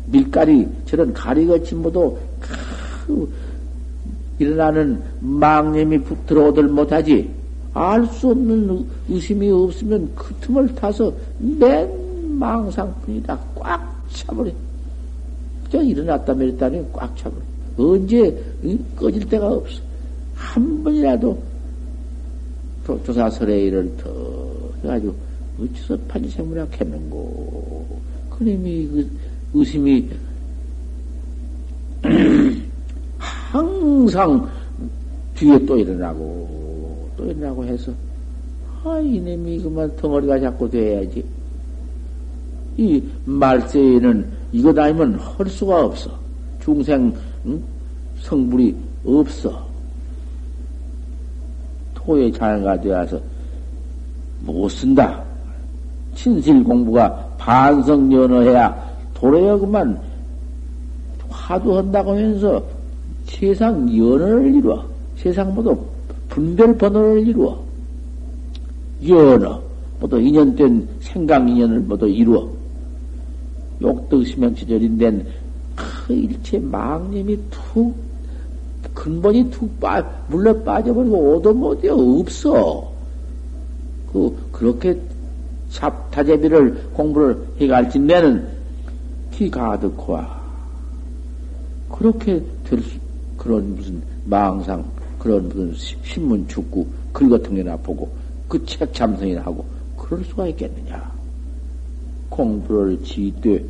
밀가리, 0.06 0.68
저런 0.86 1.12
가리같이 1.12 1.74
모두, 1.74 2.16
그, 3.06 3.32
일어나는 4.38 5.02
망념이 5.20 6.00
들어오들 6.26 6.68
못하지. 6.68 7.30
알 7.72 8.04
수 8.06 8.30
없는 8.30 8.84
의심이 9.08 9.48
없으면 9.50 10.10
그 10.14 10.34
틈을 10.40 10.74
타서 10.74 11.12
맨 11.38 11.88
망상뿐이다. 12.38 13.38
꽉 13.54 14.04
차버려. 14.12 14.50
저 15.70 15.80
일어났다 15.82 16.34
내렸다니 16.34 16.84
꽉 16.92 17.16
차버려. 17.16 17.42
언제 17.76 18.42
꺼질 18.96 19.28
데가 19.28 19.46
없어. 19.48 19.80
한 20.34 20.82
번이라도 20.82 21.40
조사설에 22.84 23.66
이를 23.66 23.96
더 23.96 24.10
해가지고 24.82 25.14
어째서 25.60 25.98
판지생물학 26.08 26.80
했는고. 26.80 28.00
그님이 28.30 28.86
그 28.86 29.10
의심이 29.54 30.08
항상 33.18 34.48
뒤에 35.34 35.64
또 35.66 35.76
일어나고 35.76 37.10
또이라고 37.16 37.64
해서, 37.64 37.92
아, 38.82 38.98
이놈이 38.98 39.58
그만 39.60 39.94
덩어리가 39.96 40.40
자꾸 40.40 40.70
돼야지. 40.70 41.22
이 42.78 43.02
말세에는 43.26 44.26
이것 44.52 44.78
아니면 44.78 45.16
할 45.16 45.46
수가 45.46 45.84
없어. 45.84 46.10
중생, 46.62 47.12
응? 47.46 47.62
성불이 48.20 48.74
없어. 49.04 49.69
토의 52.10 52.32
자녀가 52.32 52.80
되어서 52.80 53.20
못 54.40 54.68
쓴다. 54.68 55.22
친실 56.14 56.64
공부가 56.64 57.14
반성연어해야 57.38 58.90
도래야 59.14 59.56
그만 59.56 59.98
화두한다고 61.28 62.10
하면서 62.10 62.62
세상 63.26 63.88
연어를 63.96 64.52
이루어. 64.56 64.84
세상 65.16 65.54
모두 65.54 65.78
분별 66.28 66.76
번호를 66.76 67.28
이루어. 67.28 67.62
연어, 69.06 69.62
모두 70.00 70.20
인연된 70.20 70.88
생각 71.00 71.48
인연을 71.48 71.80
모두 71.80 72.08
이루어. 72.08 72.48
욕덕 73.80 74.26
심명치절인된 74.26 75.26
그 75.76 76.12
일체 76.12 76.58
망님이 76.58 77.38
툭, 77.50 77.94
근본이 79.00 79.50
툭 79.50 79.80
빠, 79.80 80.02
물러 80.28 80.52
빠져버리고 80.62 81.16
오도 81.36 81.54
못해 81.54 81.88
없어. 81.88 82.92
그, 84.12 84.36
그렇게 84.52 85.00
잡 85.70 86.10
타제비를 86.10 86.90
공부를 86.92 87.42
해갈지 87.58 87.98
내는 87.98 88.46
기가 89.30 89.80
득화. 89.80 90.38
그렇게 91.90 92.44
될 92.64 92.82
수, 92.82 92.98
그런 93.38 93.74
무슨 93.74 94.02
망상, 94.26 94.84
그런 95.18 95.48
무슨 95.48 95.72
신문 96.04 96.46
축구 96.46 96.86
글 97.10 97.30
같은 97.30 97.54
게나 97.54 97.76
보고 97.78 98.06
그 98.48 98.62
책 98.66 98.92
참선이나 98.92 99.40
하고 99.40 99.64
그럴 99.96 100.22
수가 100.24 100.46
있겠느냐. 100.48 101.10
공부를 102.28 103.02
지되 103.02 103.64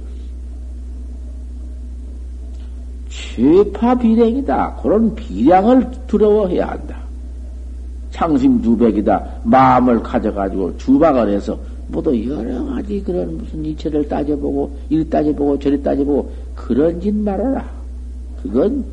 최파 3.34 3.94
비량이다. 3.96 4.76
그런 4.82 5.14
비량을 5.14 5.90
두려워해야 6.06 6.68
한다. 6.68 6.98
창심 8.10 8.60
두백이다. 8.60 9.24
마음을 9.44 10.02
가져가지고 10.02 10.76
주박을 10.78 11.30
해서 11.30 11.58
모두 11.88 12.12
여러 12.28 12.64
가지 12.66 13.02
그런 13.02 13.36
무슨 13.36 13.64
이체를 13.64 14.08
따져보고 14.08 14.76
일 14.90 15.08
따져보고 15.08 15.58
저리 15.58 15.80
따져보고 15.82 16.30
그런 16.54 17.00
짓 17.00 17.14
말아라. 17.14 17.68
그건 18.42 18.84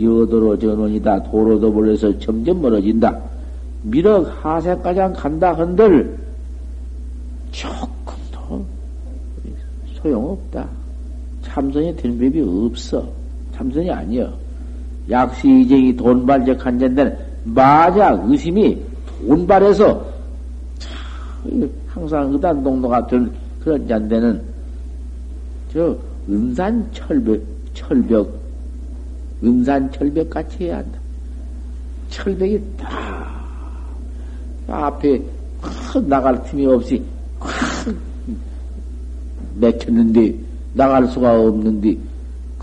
여도로 0.00 0.58
전원이다. 0.58 1.22
도로도 1.24 1.72
벌려서 1.72 2.18
점점 2.18 2.62
멀어진다. 2.62 3.20
미륵 3.82 4.28
하세까지 4.42 5.00
간다 5.14 5.52
한들 5.52 6.16
조금 7.52 8.14
더 8.32 8.60
소용없다. 10.00 10.68
참선이 11.42 11.94
되는 11.96 12.18
법이 12.18 12.40
없어. 12.40 13.23
참선이 13.54 13.90
아니여. 13.90 14.32
약시 15.10 15.48
이쟁이 15.60 15.94
돈발적 15.96 16.64
한 16.64 16.78
잔데는 16.78 17.16
맞아 17.44 18.18
의심이 18.24 18.80
돈발해서 19.26 20.04
항상 21.88 22.32
의단동로 22.32 22.88
같은 22.88 23.30
그런 23.60 23.86
잔데는 23.86 24.42
저 25.72 25.96
은산 26.28 26.86
철벽 26.92 27.40
철벽 27.74 28.32
응산 29.42 29.90
철벽 29.92 30.30
같이 30.30 30.64
해야 30.64 30.78
한다. 30.78 30.98
철벽이 32.08 32.60
딱 32.78 33.44
앞에 34.68 35.22
확 35.60 36.06
나갈 36.06 36.42
틈이 36.44 36.66
없이 36.66 37.02
확 37.38 37.94
맥혔는데 39.56 40.34
나갈 40.72 41.06
수가 41.08 41.40
없는데 41.40 41.96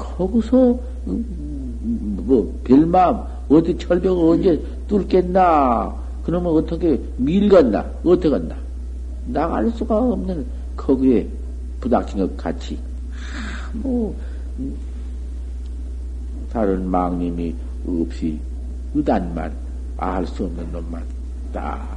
거기서 0.01 0.79
음, 1.07 2.17
뭐 2.25 2.59
별마음 2.63 3.21
어디 3.49 3.77
철벽을 3.77 4.29
언제 4.29 4.61
뚫겠나. 4.87 5.95
그러면 6.23 6.53
어떻게 6.53 6.99
밀건나 7.17 7.83
어떻게 8.03 8.29
간다 8.29 8.55
나갈 9.25 9.69
수가 9.71 9.97
없는 9.97 10.45
거기에 10.75 11.27
부닥친 11.79 12.19
것 12.19 12.37
같이. 12.37 12.77
뭐 13.73 14.15
음, 14.59 14.75
다른 16.51 16.87
망님이 16.87 17.55
없이 17.87 18.39
의단만 18.93 19.51
알 19.97 20.25
수 20.25 20.45
없는 20.45 20.71
놈만 20.71 21.03
딱 21.53 21.87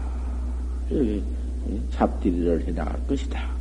잡디를 1.93 2.67
해나갈 2.67 2.95
것이다. 3.07 3.54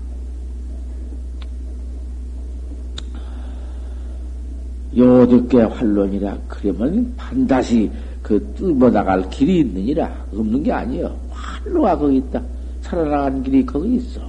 요득게 4.96 5.62
활론이라 5.62 6.38
그러면 6.48 7.14
반드시 7.18 7.90
그 8.22 8.40
뚫어 8.56 8.90
나갈 8.90 9.30
길이 9.30 9.60
있느니라. 9.60 10.12
없는 10.34 10.64
게 10.64 10.72
아니여 10.72 11.14
활로가 11.30 11.98
거기 11.98 12.18
있다. 12.18 12.42
살아나간 12.82 13.44
길이 13.44 13.66
거기 13.66 13.96
있어. 13.96 14.22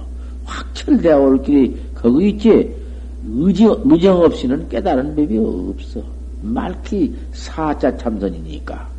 확철되어 0.43 1.19
올 1.19 1.41
길이 1.41 1.75
거기 1.93 2.29
있지. 2.29 2.75
의정, 3.27 3.81
무정 3.83 4.21
없이는 4.21 4.69
깨달은 4.69 5.15
법이 5.15 5.37
없어. 5.37 6.01
말기 6.41 7.15
사자 7.31 7.95
참선이니까. 7.97 8.95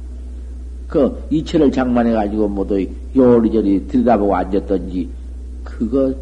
그 0.89 1.27
이체를 1.31 1.71
장만해 1.71 2.13
가지고 2.13 2.49
모두 2.49 2.85
요리저리 3.15 3.87
들여다보고 3.89 4.35
앉았던지 4.35 5.09
그거 5.65 6.15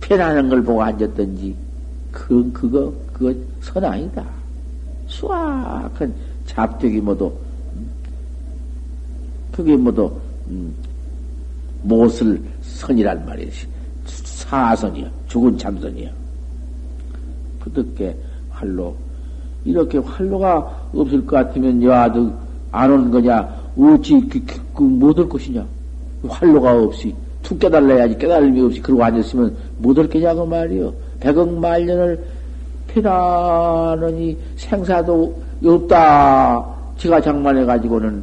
편하는 0.00 0.48
걸 0.48 0.62
보고 0.62 0.82
앉았던지 0.82 1.54
그 2.10 2.50
그거 2.52 2.92
그거 3.12 3.32
선아니다 3.60 4.24
수확한 5.08 6.14
잡되기 6.46 7.00
모두 7.00 7.32
그게 9.52 9.76
모두 9.76 10.10
음, 10.48 10.72
못을 11.82 12.40
선이란 12.62 13.26
말이지 13.26 13.66
사선이야 14.06 15.10
죽은 15.26 15.58
참선이야 15.58 16.10
부득게 17.60 18.16
활로 18.50 18.96
이렇게 19.64 19.98
활로가 19.98 20.88
없을 20.94 21.26
것 21.26 21.36
같으면 21.36 21.82
여아도 21.82 22.32
안 22.70 22.90
오는 22.90 23.10
거냐? 23.10 23.56
어찌 23.76 24.20
그, 24.28 24.44
그, 24.46 24.60
그, 24.74 24.82
못올 24.82 25.28
것이냐? 25.28 25.66
활로가 26.26 26.82
없이 26.82 27.14
툭 27.42 27.58
깨달아야지 27.58 28.18
깨달음이 28.18 28.60
없이 28.60 28.80
그러고 28.80 29.04
앉았으면 29.04 29.56
못 29.78 29.98
올 29.98 30.08
거냐고 30.08 30.46
말이요. 30.46 30.92
백억 31.20 31.52
말년을 31.52 32.24
피나느니 32.88 34.36
생사도 34.56 35.34
없다 35.64 36.66
지가 36.96 37.20
장만해가지고는 37.20 38.22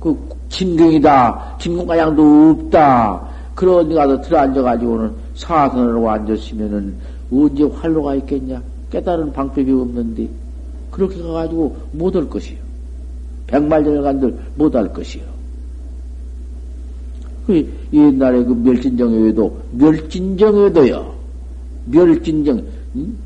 그 0.00 0.16
진경이다 0.48 1.56
진공가양도 1.58 2.50
없다 2.50 3.28
데 3.58 3.94
가서 3.94 4.20
들어앉아가지고는 4.20 5.12
사선으로 5.34 6.08
앉았으면은 6.08 6.94
언제 7.32 7.64
활로가 7.64 8.14
있겠냐 8.16 8.62
깨달은 8.90 9.32
방법이 9.32 9.70
없는데 9.70 10.28
그렇게 10.90 11.20
가가지고 11.22 11.76
못올 11.92 12.28
것이요. 12.28 12.58
백말년을 13.46 14.02
간들 14.02 14.36
못 14.56 14.74
할 14.74 14.92
것이요. 14.92 15.22
그 17.46 17.72
옛날에 17.92 18.44
그 18.44 18.52
멸진정에도 18.52 19.58
멸진정에도요. 19.72 21.14
멸진정 21.86 22.62
응? 22.96 23.16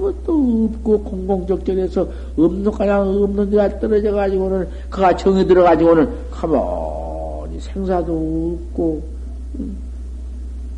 아무것도 0.00 0.70
없고 0.74 1.02
공공적절해서 1.02 2.08
없는 2.36 2.70
가냥 2.72 3.22
없는 3.22 3.50
데가 3.50 3.78
떨어져 3.78 4.12
가지고는 4.12 4.66
그가 4.88 5.14
정이 5.16 5.46
들어 5.46 5.62
가지고는 5.62 6.08
가만히 6.30 7.60
생사도 7.60 8.58
없고 8.72 9.02
응? 9.60 9.76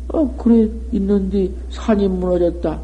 어 0.09 0.35
그래 0.37 0.69
있는데 0.91 1.49
산이 1.71 2.07
무너졌다. 2.07 2.79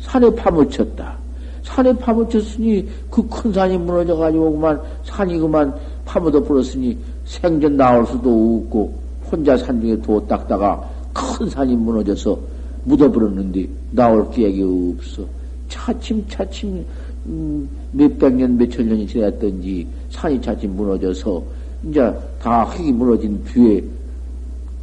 산에 0.00 0.34
파묻혔다. 0.34 1.18
산에 1.64 1.92
파묻혔으니 1.94 2.88
그 3.10 3.22
큰 3.28 3.52
산이 3.52 3.76
무너져 3.78 4.16
가지고 4.16 4.52
그만 4.52 4.80
산이 5.04 5.38
그만 5.38 5.74
파묻어 6.06 6.42
버렸으니 6.42 6.96
생전 7.26 7.76
나올 7.76 8.06
수도 8.06 8.62
없고 8.64 8.94
혼자 9.30 9.56
산 9.56 9.80
중에 9.80 10.00
도 10.00 10.24
닦다가 10.26 10.88
큰 11.12 11.48
산이 11.50 11.76
무너져서 11.76 12.38
묻어버렸는데 12.84 13.68
나올 13.90 14.30
기획이 14.30 14.94
없어. 14.96 15.39
차츰 15.70 16.22
차츰 16.28 16.84
음, 17.24 17.66
몇백 17.92 18.34
년, 18.34 18.58
몇천 18.58 18.86
년이 18.86 19.06
지났던지 19.06 19.86
산이 20.10 20.42
차츰 20.42 20.76
무너져서 20.76 21.42
이제 21.88 22.12
다 22.42 22.64
흙이 22.64 22.92
무너진 22.92 23.42
뒤에 23.44 23.82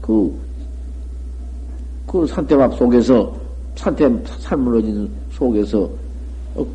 그, 0.02 0.34
그 2.08 2.26
산대밥 2.26 2.76
속에서 2.76 3.48
산태, 3.78 4.10
산 4.40 4.60
무너지는 4.60 5.10
속에서, 5.32 5.90
어, 6.56 6.66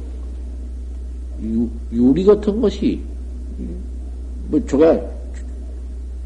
유, 1.43 1.69
유리 1.93 2.25
같은 2.25 2.61
것이, 2.61 3.01
뭐, 4.49 4.65
저게, 4.67 5.03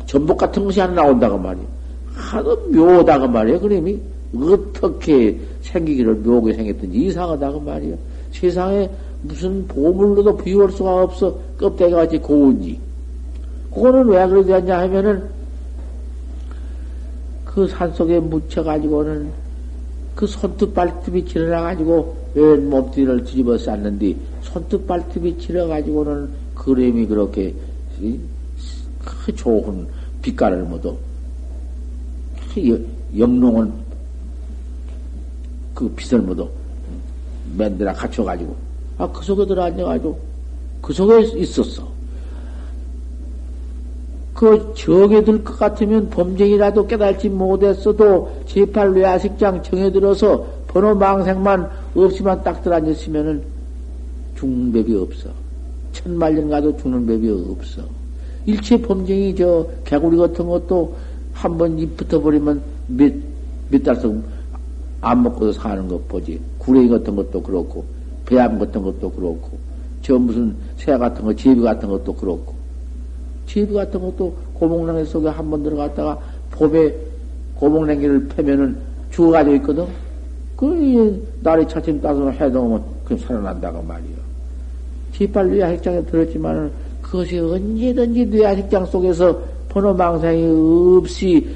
전복 0.05 0.37
같은 0.37 0.65
것이 0.65 0.81
안 0.81 0.95
나온다고 0.95 1.39
말이야. 1.39 1.65
하도 2.13 2.57
묘하다고 2.71 3.29
말이야. 3.29 3.59
그림이 3.59 4.01
어떻게 4.35 5.39
생기기를 5.77 6.15
묘하게 6.17 6.55
생겼든지 6.55 7.07
이상하다고 7.07 7.61
말이야. 7.61 7.97
세상에 8.33 8.89
무슨 9.23 9.67
보물로도 9.67 10.37
비울 10.39 10.71
수가 10.71 11.03
없어. 11.03 11.39
껍데기 11.59 11.93
같이 11.93 12.19
고운지. 12.19 12.79
그거는 13.73 14.09
왜 14.09 14.27
그러지 14.27 14.53
않냐 14.53 14.79
하면은 14.81 15.25
그 17.45 17.67
산속에 17.67 18.21
묻혀가지고는 18.21 19.31
그 20.15 20.27
손톱 20.27 20.75
발톱이 20.75 21.27
지나가지고 21.27 22.17
웬 22.35 22.71
몸뚱이를 22.71 23.25
뒤집어 23.25 23.57
쌌는데 23.59 24.15
손톱 24.43 24.87
발톱이 24.87 25.39
지나가지고는 25.39 26.29
그림이 26.55 27.07
그렇게 27.07 27.55
그 29.05 29.35
좋은 29.35 29.87
빛깔을 30.23 30.65
모두 30.65 30.97
영롱은 33.17 33.86
그 35.77 35.89
빛을 35.91 36.23
모두 36.23 36.49
맨들어 37.57 37.93
갖춰가지고 37.93 38.57
아 38.99 39.07
그 39.13 39.23
속에 39.23 39.45
들어 39.47 39.65
앉아가지고 39.65 40.19
그 40.81 40.93
속에 40.95 41.21
있었어. 41.39 41.87
그 44.33 44.73
정에 44.77 45.23
들 45.25 45.43
것 45.45 45.59
같으면 45.59 46.09
범죄이라도 46.11 46.87
깨달지 46.87 47.29
못했어도 47.29 48.31
제팔 48.47 48.91
외아식장 48.93 49.63
정에 49.63 49.91
들어서 49.93 50.47
번호 50.67 50.95
망생만 50.95 51.69
없이만 51.95 52.43
딱 52.43 52.63
들어앉았으면은 52.63 53.43
죽는 54.37 54.73
법이 54.73 54.95
없어. 54.97 55.31
천만년 55.93 56.51
가도 56.51 56.77
죽는 56.77 57.07
법이 57.07 57.31
없어. 57.51 57.83
일체 58.45 58.81
범죄이 58.81 59.35
저 59.37 59.67
개구리 59.85 60.17
같은 60.19 60.47
것도 60.47 60.95
한 61.33 61.57
번 61.59 61.79
입 61.79 61.97
붙어버리면 61.97 62.63
몇, 62.89 63.13
몇 63.71 63.83
달씩 63.83 64.11
안 65.01 65.23
먹고도 65.23 65.53
사는 65.53 65.87
것 65.89 66.07
보지. 66.09 66.41
구레이 66.59 66.89
같은 66.89 67.15
것도 67.17 67.43
그렇고, 67.43 67.85
배암 68.25 68.59
같은 68.59 68.83
것도 68.83 69.11
그렇고, 69.11 69.51
저 70.03 70.19
무슨 70.19 70.55
새 70.77 70.97
같은 70.97 71.25
거, 71.25 71.35
제비 71.35 71.61
같은 71.61 71.89
것도 71.89 72.15
그렇고. 72.15 72.55
제비 73.47 73.73
같은 73.75 74.01
것도 74.01 74.35
고목냉이 74.55 75.05
속에 75.07 75.29
한 75.29 75.51
번 75.51 75.63
들어갔다가 75.63 76.19
봄에 76.51 76.95
고목냉이를 77.55 78.29
패면은 78.29 78.77
죽어가지고 79.13 79.57
있거든. 79.57 79.87
그 80.57 81.27
날이 81.41 81.67
차츰 81.69 82.01
따서 82.01 82.31
해동하면 82.31 82.83
그럼 83.05 83.19
살아난다고 83.19 83.83
말이요. 83.83 84.17
지빨 85.13 85.49
뇌하식장에 85.51 86.03
들었지만은 86.05 86.71
그것이 87.03 87.39
언제든지 87.39 88.27
뇌하식장 88.27 88.87
속에서 88.87 89.39
번호망상이 89.69 90.99
없이 90.99 91.49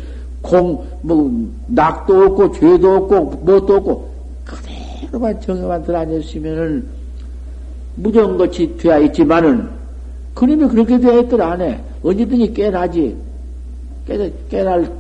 공, 0.43 0.85
뭐, 1.03 1.51
낙도 1.67 2.25
없고, 2.25 2.53
죄도 2.53 2.97
없고, 2.97 3.43
뭣도 3.45 3.77
없고, 3.77 4.11
그대로만 4.45 5.41
정에만 5.41 5.83
들어앉았으면은 5.85 6.87
무정같이 7.97 8.77
되어 8.79 9.01
있지만은 9.03 9.69
그림이 10.35 10.69
그렇게 10.69 10.99
되어 10.99 11.21
있더라, 11.21 11.53
안에. 11.53 11.83
언제든지 12.03 12.53
깨나지. 12.55 13.17
깨, 14.07 14.33
깨날, 14.49 14.91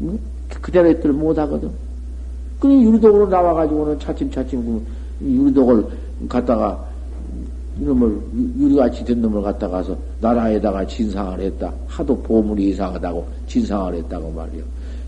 응? 0.00 0.18
그대로 0.60 0.90
있더를 0.90 1.12
못하거든. 1.12 1.70
그래, 2.58 2.80
유리독으로 2.80 3.28
나와가지고는 3.28 3.98
차츰차츰 4.00 4.64
그 4.64 4.84
유리독을 5.24 5.84
갖다가 6.28 6.82
이놈을 7.80 8.20
유리같이 8.58 9.04
된 9.04 9.20
놈을 9.20 9.42
갖다가서 9.42 9.96
나라에다가 10.20 10.86
진상을 10.86 11.40
했다. 11.40 11.72
하도 11.86 12.16
보물이 12.16 12.70
이상하다고 12.70 13.26
진상을 13.46 13.94
했다고 13.94 14.30
말이요. 14.30 14.62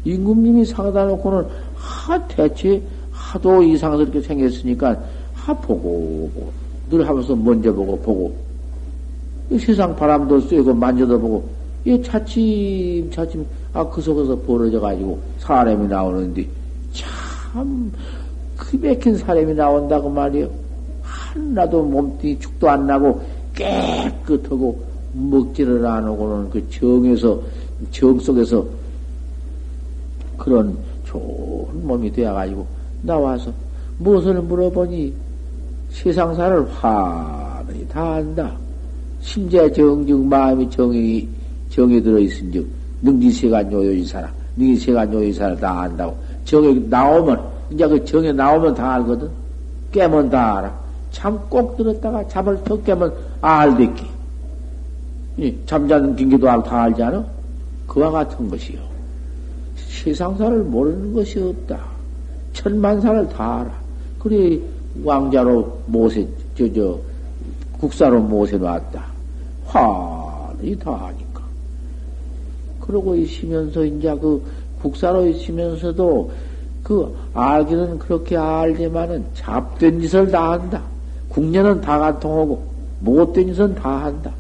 임금님이 0.05 0.65
상하다 0.65 1.07
놓고는 1.07 1.45
하 1.77 2.27
대체 2.27 2.81
하도 3.11 3.63
이상스럽게 3.63 4.21
생겼으니까 4.21 4.97
하 5.35 5.55
보고 5.55 6.31
보고 6.35 6.53
늘 6.91 7.07
하면서 7.09 7.35
먼저 7.35 7.73
보고 7.73 7.99
보고 7.99 8.37
세상 9.59 9.95
바람도 9.95 10.41
쐬고 10.41 10.75
만져도 10.75 11.21
보고 11.21 11.49
이 11.85 12.01
차츰 12.03 13.11
차츰 13.11 13.47
아 13.73 13.85
그 13.89 14.01
속에서 14.01 14.37
벌어져 14.41 14.81
가지고 14.81 15.19
사람이 15.39 15.87
나오는데 15.89 16.47
참 16.93 17.93
그 18.57 18.77
맥힌 18.77 19.17
사람이 19.17 19.55
나온다고 19.55 20.09
말이요. 20.09 20.49
하나도 21.37 21.83
몸뚱이 21.83 22.39
축도 22.39 22.69
안 22.69 22.87
나고 22.87 23.21
깨끗하고 23.55 24.81
먹지를 25.13 25.87
안 25.87 26.05
하고는 26.05 26.51
그 26.51 26.71
정에서 26.71 27.41
정 27.91 28.19
속에서 28.19 28.65
그런 30.37 30.77
좋은 31.05 31.87
몸이 31.87 32.11
되어가지고 32.13 32.67
나와서 33.03 33.53
무엇을 33.99 34.43
물어보니 34.43 35.13
세상사를 35.91 36.69
환히 36.73 37.87
다 37.89 38.15
안다. 38.15 38.57
심재 39.21 39.71
정증 39.73 40.29
마음이 40.29 40.69
정이 40.71 41.27
정에 41.71 42.01
들어있은 42.01 42.53
즉 42.53 42.69
능지세간 43.03 43.73
요요이사라 43.73 44.31
능지세간 44.57 45.13
요요이사라 45.13 45.57
다 45.57 45.81
안다고. 45.83 46.17
정에 46.45 46.75
나오면 46.89 47.41
이제 47.71 47.89
그 47.89 48.05
정에 48.05 48.33
나오면 48.33 48.75
다 48.75 48.95
알거든. 48.95 49.29
깨면 49.93 50.29
다 50.29 50.59
알아 50.59 50.86
참꼭 51.17 51.79
들었다가 51.79 52.29
잠을 52.29 52.63
더 52.63 52.81
깨면 52.83 53.13
알겠기. 53.41 54.07
잠자는 55.65 56.15
긴기도 56.15 56.47
다 56.63 56.83
알지 56.83 57.03
않아? 57.03 57.25
그와 57.87 58.11
같은 58.11 58.51
것이요. 58.51 58.79
세상사를 59.77 60.59
모르는 60.65 61.15
것이 61.15 61.41
없다. 61.41 61.81
천만사를 62.53 63.29
다 63.31 63.61
알아. 63.61 63.71
그래 64.19 64.59
왕자로 65.03 65.81
모세 65.87 66.27
저 66.57 66.71
저 66.75 66.99
국사로 67.81 68.21
모세 68.21 68.59
놨다. 68.59 69.05
환히 69.65 70.79
다 70.79 71.07
아니까. 71.07 71.43
그러고 72.81 73.15
있으면서 73.17 73.85
이제 73.85 74.15
그 74.21 74.43
국사로 74.83 75.27
있으면서도 75.27 76.31
그 76.83 77.17
알기는 77.33 77.99
그렇게 77.99 78.37
알지만은 78.37 79.25
잡된 79.35 80.01
짓을 80.01 80.31
다 80.31 80.53
한다. 80.53 80.96
국녀는 81.37 81.83
다 81.83 81.99
간통하고 81.99 82.65
못된 83.01 83.49
짓은 83.53 83.75
다 83.75 84.07
한다. 84.07 84.33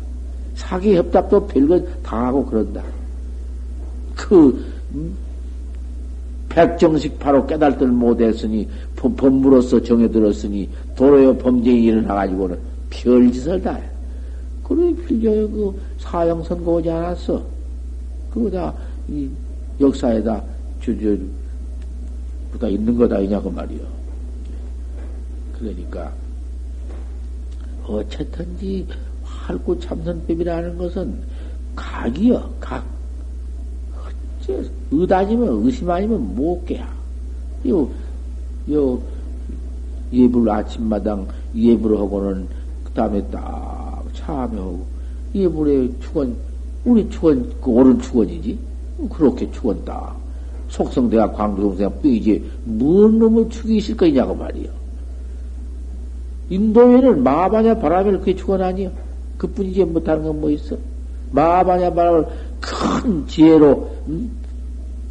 사기 0.54 0.96
협잡도 0.96 1.46
별거 1.46 1.78
다 2.02 2.26
하고 2.26 2.44
그런다. 2.46 2.82
그 4.14 4.64
음, 4.94 5.14
백정식 6.48 7.18
바로 7.18 7.46
깨달들 7.46 7.88
못했으니 7.88 8.66
법무로서 8.96 9.82
정해들었으니 9.82 10.70
도로의 10.96 11.36
범죄에 11.36 11.74
일어나가지고는 11.74 12.58
별짓을 12.88 13.60
다 13.60 13.74
해. 13.74 13.82
그래 14.64 14.94
필요 15.06 15.30
그 15.50 15.80
사형 15.98 16.42
선고 16.42 16.76
오지 16.76 16.90
않았어. 16.90 17.44
그거 18.32 18.50
다 18.50 18.74
이 19.08 19.28
역사에다 19.80 20.42
주저 20.80 21.16
그다 22.52 22.68
있는 22.68 22.96
거다 22.96 23.18
이냐고 23.20 23.50
말이요. 23.50 23.80
그러니까 25.58 26.12
어쨌든지 27.86 28.86
활구 29.22 29.78
참선법이라는 29.80 30.76
것은 30.78 31.20
각이여 31.74 32.54
각. 32.60 32.84
어째 34.40 34.68
의다지면 34.90 35.64
의심 35.64 35.90
아니면 35.90 36.34
못 36.34 36.64
깨야. 36.66 36.88
요, 37.68 37.88
요 38.70 39.00
예불 40.12 40.48
아침마당 40.48 41.26
예불 41.54 41.96
하고는 41.96 42.46
그 42.84 42.90
다음에 42.92 43.22
딱 43.30 44.04
참여하고 44.14 44.86
예불의 45.34 45.92
축원 46.00 46.36
우리 46.84 47.08
축원 47.10 47.52
그 47.60 47.70
옳은 47.70 48.00
축원이지 48.00 48.58
그렇게 49.10 49.50
축원 49.50 49.84
다. 49.84 50.14
속성대가 50.68 51.30
광주동생 51.32 51.90
삐지 52.02 52.44
뭔 52.64 53.18
놈을 53.18 53.48
있을 53.66 53.96
거냐고 53.96 54.34
말이요. 54.34 54.85
인도에는 56.48 57.22
마바냐 57.22 57.78
바람을 57.78 58.20
그게 58.20 58.34
축원하니요. 58.36 58.90
그뿐이지 59.38 59.84
못하는 59.84 60.22
건 60.24 60.40
뭐 60.40 60.50
있어? 60.50 60.76
마바냐 61.32 61.92
바람을 61.92 62.26
큰 62.60 63.26
지혜로 63.26 63.90
음? 64.08 64.30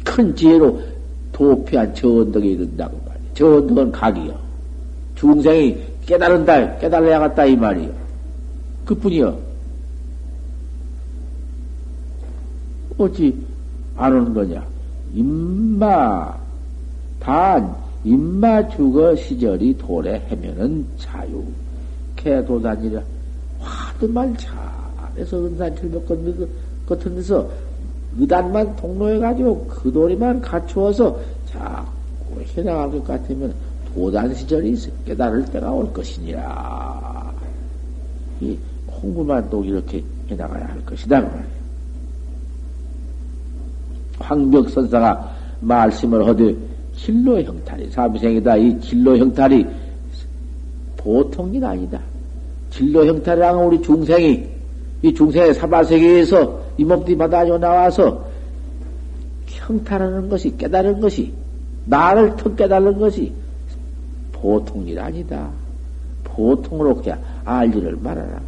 큰 0.04 0.34
지혜로 0.34 0.80
도피한 1.32 1.94
저 1.94 2.08
언덕에 2.08 2.46
이른다고 2.46 2.98
말이요. 3.06 3.24
저 3.34 3.46
언덕은 3.56 3.92
각이요. 3.92 4.34
중생이 5.16 5.76
깨달은다, 6.06 6.78
깨달아야겠다 6.78 7.44
이 7.46 7.56
말이요. 7.56 7.90
그뿐이요. 8.86 9.38
어찌 12.98 13.36
안 13.96 14.12
오는 14.14 14.32
거냐? 14.32 14.64
임마, 15.14 16.34
단, 17.20 17.74
임마 18.06 18.68
죽어 18.68 19.16
시절이 19.16 19.78
도래 19.78 20.24
해면은 20.28 20.86
자유. 20.96 21.42
개도단이라. 22.14 23.02
화두만 23.58 24.36
잘해서 24.36 25.44
은산철벽 25.44 26.06
같은 26.86 27.16
데서 27.16 27.50
의단만 28.16 28.76
통로해 28.76 29.18
가지고 29.18 29.66
그 29.66 29.92
도리만 29.92 30.40
갖추어서 30.40 31.18
자꾸 31.46 32.40
해나갈 32.56 32.90
것 32.92 33.04
같으면 33.04 33.52
도단 33.92 34.32
시절이. 34.32 34.76
깨달을 35.04 35.44
때가 35.46 35.72
올 35.72 35.92
것이니라. 35.92 37.34
이 38.40 38.56
공부만 38.86 39.50
또 39.50 39.64
이렇게 39.64 40.04
해나가야 40.30 40.64
할 40.64 40.84
것이다. 40.86 41.20
그. 41.22 41.44
황벽선사가 44.20 45.34
말씀을 45.60 46.24
하되 46.28 46.75
진로 46.96 47.40
형탈이 47.40 47.90
사비생이다. 47.90 48.56
이 48.56 48.80
진로 48.80 49.16
형탈이 49.16 49.66
보통 50.96 51.54
일 51.54 51.64
아니다. 51.64 52.00
진로 52.70 53.06
형탈이랑 53.06 53.66
우리 53.66 53.80
중생이 53.80 54.46
이 55.02 55.14
중생의 55.14 55.54
사바세계에서 55.54 56.60
이 56.78 56.84
몸뚱이 56.84 57.16
받아줘 57.16 57.58
나와서 57.58 58.26
형탈하는 59.46 60.28
것이 60.28 60.56
깨달은 60.56 61.00
것이 61.00 61.32
나를 61.84 62.36
턱 62.36 62.56
깨달은 62.56 62.98
것이 62.98 63.32
보통 64.32 64.86
일 64.86 64.98
아니다. 64.98 65.48
보통으로 66.24 66.96
그냥 66.96 67.20
알지를 67.44 67.96
말아라. 68.02 68.40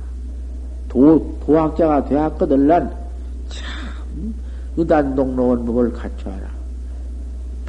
도, 0.89 1.39
도학자가 1.45 2.05
되었거들란 2.05 2.93
참 3.49 4.35
의단동로원 4.77 5.65
법을 5.65 5.93
갖춰라. 5.93 6.48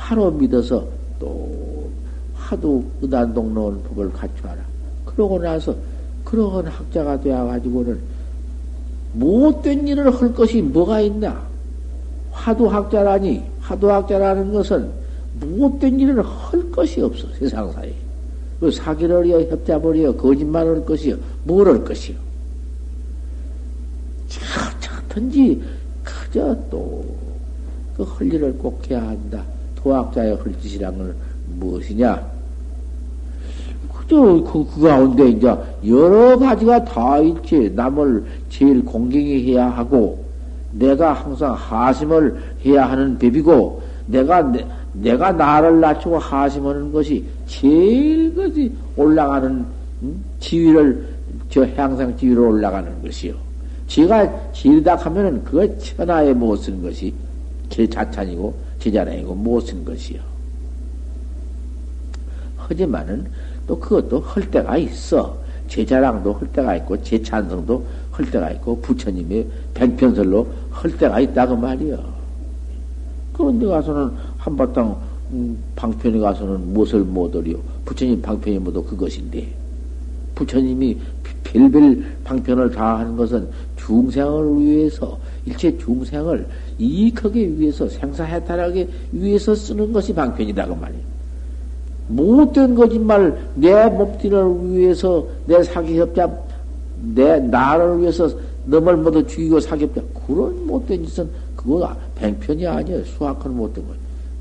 바로 0.09 0.31
믿어서 0.31 0.87
또 1.19 1.87
하도 2.33 2.83
의단동로원 2.99 3.83
법을 3.83 4.11
갖춰라. 4.11 4.57
그러고 5.05 5.37
나서 5.37 5.75
그러한 6.23 6.65
학자가 6.65 7.21
되어가지고는 7.21 7.99
못된 9.13 9.87
일을 9.87 10.11
할 10.11 10.33
것이 10.33 10.63
뭐가 10.63 11.01
있나? 11.01 11.47
화두학자라니, 12.31 13.43
화두학자라는 13.61 14.51
것은 14.51 14.89
못된 15.41 15.99
일을 15.99 16.25
할 16.25 16.71
것이 16.71 17.01
없어, 17.01 17.27
세상사에. 17.37 17.93
그 18.59 18.71
사기를 18.71 19.27
이어, 19.27 19.41
협잡을 19.41 19.95
이어, 19.95 20.11
거짓말을 20.15 20.77
할 20.77 20.85
것이요, 20.85 21.17
뭘할 21.43 21.83
것이요. 21.83 22.17
차든지 24.79 25.61
그저 26.03 26.57
또그 26.71 28.11
할 28.17 28.33
일을 28.33 28.57
꼭 28.57 28.81
해야 28.89 29.07
한다. 29.07 29.45
도학자의 29.81 30.35
할 30.35 30.59
짓이란 30.61 30.97
건 30.97 31.15
무엇이냐? 31.59 32.21
그저 33.93 34.17
그, 34.17 34.65
그 34.73 34.81
가운데 34.81 35.29
이제 35.29 35.55
여러 35.87 36.37
가지가 36.37 36.83
다 36.85 37.19
있지. 37.19 37.71
남을 37.75 38.23
제일 38.49 38.83
공경히 38.83 39.51
해야 39.51 39.69
하고, 39.69 40.23
내가 40.71 41.13
항상 41.13 41.53
하심을 41.53 42.55
해야 42.65 42.89
하는 42.89 43.17
법이고, 43.17 43.81
내가, 44.07 44.41
내, 44.41 44.65
내가 44.93 45.31
나를 45.31 45.79
낮추고 45.79 46.17
하심하는 46.17 46.91
것이 46.91 47.23
제일 47.47 48.35
것이 48.35 48.71
올라가는, 48.95 49.65
음? 50.03 50.23
지위를, 50.39 51.07
저 51.49 51.65
향상 51.75 52.15
지위로 52.17 52.49
올라가는 52.49 53.01
것이요. 53.01 53.33
제가 53.87 54.51
지르다 54.53 54.95
하면은 54.95 55.43
그거 55.43 55.67
천하에 55.79 56.31
못쓴 56.31 56.81
것이 56.81 57.11
제 57.69 57.87
자찬이고 57.87 58.53
제자랑이고 58.79 59.35
못쓴 59.35 59.85
것이요. 59.85 60.19
하지만은 62.57 63.27
또 63.67 63.79
그것도 63.79 64.19
할 64.21 64.49
때가 64.49 64.77
있어. 64.77 65.37
제 65.67 65.85
자랑도 65.85 66.33
할 66.33 66.51
때가 66.51 66.75
있고, 66.77 67.01
제 67.03 67.21
찬성도 67.21 67.85
할 68.11 68.29
때가 68.29 68.51
있고, 68.51 68.79
부처님의 68.81 69.47
백편설로 69.73 70.47
할 70.71 70.97
때가 70.97 71.19
있다고 71.19 71.55
말이요. 71.55 72.03
그런데 73.33 73.67
가서는 73.67 74.11
한바탕 74.37 74.99
음, 75.31 75.57
방편에 75.75 76.17
가서는 76.17 76.73
무엇을 76.73 77.01
못하리요? 77.01 77.59
부처님 77.85 78.21
방편이 78.21 78.59
뭐도 78.59 78.83
그것인데. 78.83 79.47
부처님이 80.33 80.97
별별 81.43 82.03
방편을 82.23 82.71
다 82.71 82.99
하는 82.99 83.15
것은 83.15 83.47
중생을 83.77 84.59
위해서, 84.59 85.17
일체 85.45 85.75
중생을 85.77 86.45
이익하기 86.77 87.59
위해서, 87.59 87.87
생사해탈하기 87.87 88.87
위해서 89.13 89.55
쓰는 89.55 89.91
것이 89.91 90.13
방편이라고 90.13 90.75
말이에요. 90.75 91.03
못된 92.09 92.75
거짓말, 92.75 93.37
내 93.55 93.85
몸뚱이를 93.87 94.71
위해서, 94.71 95.25
내 95.45 95.61
사기협자, 95.63 96.29
내 97.13 97.39
나를 97.39 97.99
위해서 97.99 98.29
너를 98.65 98.97
모두 98.97 99.25
죽이고 99.25 99.59
사기협자, 99.59 100.01
그런 100.25 100.65
못된 100.67 101.05
짓은 101.05 101.29
그거 101.55 101.95
뱅편이 102.15 102.65
아니에요. 102.65 103.03
수학은 103.05 103.55
못된 103.55 103.85
거. 103.87 103.93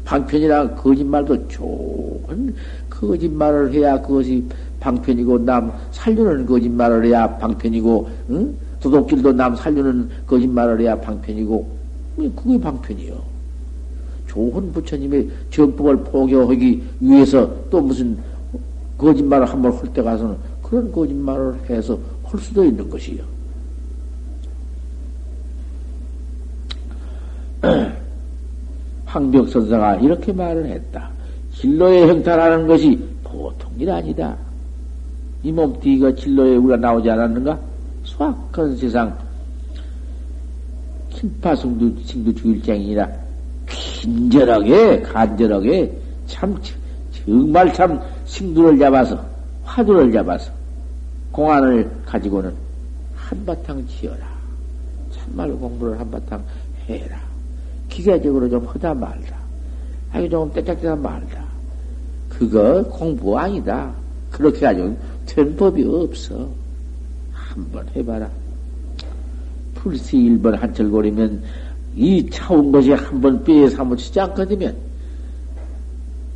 방편이라 0.04 0.74
거짓말도 0.76 1.48
좋은 1.48 2.54
거짓말을 2.88 3.72
해야 3.74 4.00
그것이 4.00 4.42
방편이고 4.80 5.38
남 5.44 5.72
살려는 5.90 6.46
거짓말을 6.46 7.04
해야 7.06 7.26
방편이고 7.38 8.08
응? 8.30 8.54
도둑질도 8.80 9.32
남 9.32 9.54
살려는 9.56 10.08
거짓말을 10.26 10.80
해야 10.80 10.98
방편이고 11.00 11.78
그게 12.36 12.60
방편이요. 12.60 13.14
좋은 14.26 14.72
부처님의 14.72 15.28
정법을 15.50 15.96
포교하기 16.04 16.82
위해서 17.00 17.50
또 17.70 17.80
무슨 17.80 18.16
거짓말을 18.98 19.46
한 19.46 19.62
번 19.62 19.72
할 19.72 19.92
때 19.92 20.02
가서는 20.02 20.36
그런 20.62 20.92
거짓말을 20.92 21.54
해서 21.70 21.98
할 22.24 22.40
수도 22.40 22.64
있는 22.64 22.88
것이요. 22.90 23.22
황벽선사가 29.06 29.96
이렇게 29.96 30.32
말을 30.32 30.66
했다. 30.66 31.10
진로의 31.54 32.08
형탈하는 32.08 32.66
것이 32.66 32.98
보통 33.24 33.70
일 33.78 33.90
아니다. 33.90 34.36
이 35.42 35.53
몸띠가 35.53 36.14
진로에 36.14 36.57
우리가 36.57 36.77
나오지 36.77 37.11
않았는가? 37.11 37.59
수학한 38.05 38.77
세상, 38.77 39.16
킨파승도, 41.11 42.03
칭도 42.05 42.35
주일장이라 42.35 43.09
친절하게, 43.68 45.03
간절하게, 45.03 45.92
참, 46.27 46.57
정말 47.24 47.72
참 47.72 48.01
승두를 48.27 48.79
잡아서, 48.79 49.22
화두를 49.64 50.12
잡아서, 50.12 50.51
공안을 51.33 51.90
가지고는 52.07 52.53
한바탕 53.14 53.87
지어라. 53.87 54.27
참말로 55.12 55.59
공부를 55.59 55.98
한바탕 55.98 56.42
해라. 56.88 57.18
기계적으로 57.88 58.48
좀 58.48 58.66
하다 58.66 58.94
말다. 58.94 59.37
아니, 60.12 60.29
좀 60.29 60.51
떼짝떼짝 60.53 60.98
말다. 60.98 61.44
그거 62.29 62.83
공부 62.85 63.38
아니다. 63.38 63.92
그렇게 64.31 64.61
가지고 64.61 64.96
된 65.28 65.54
법이 65.56 65.84
없어. 65.84 66.48
한번 67.32 67.86
해봐라. 67.94 68.28
풀시 69.74 70.16
1번 70.16 70.58
한철거리면 70.58 71.42
이 71.94 72.28
차온 72.30 72.72
것이 72.72 72.92
한번 72.92 73.42
뼈에 73.44 73.68
사무치지 73.68 74.20
않거든요. 74.20 74.72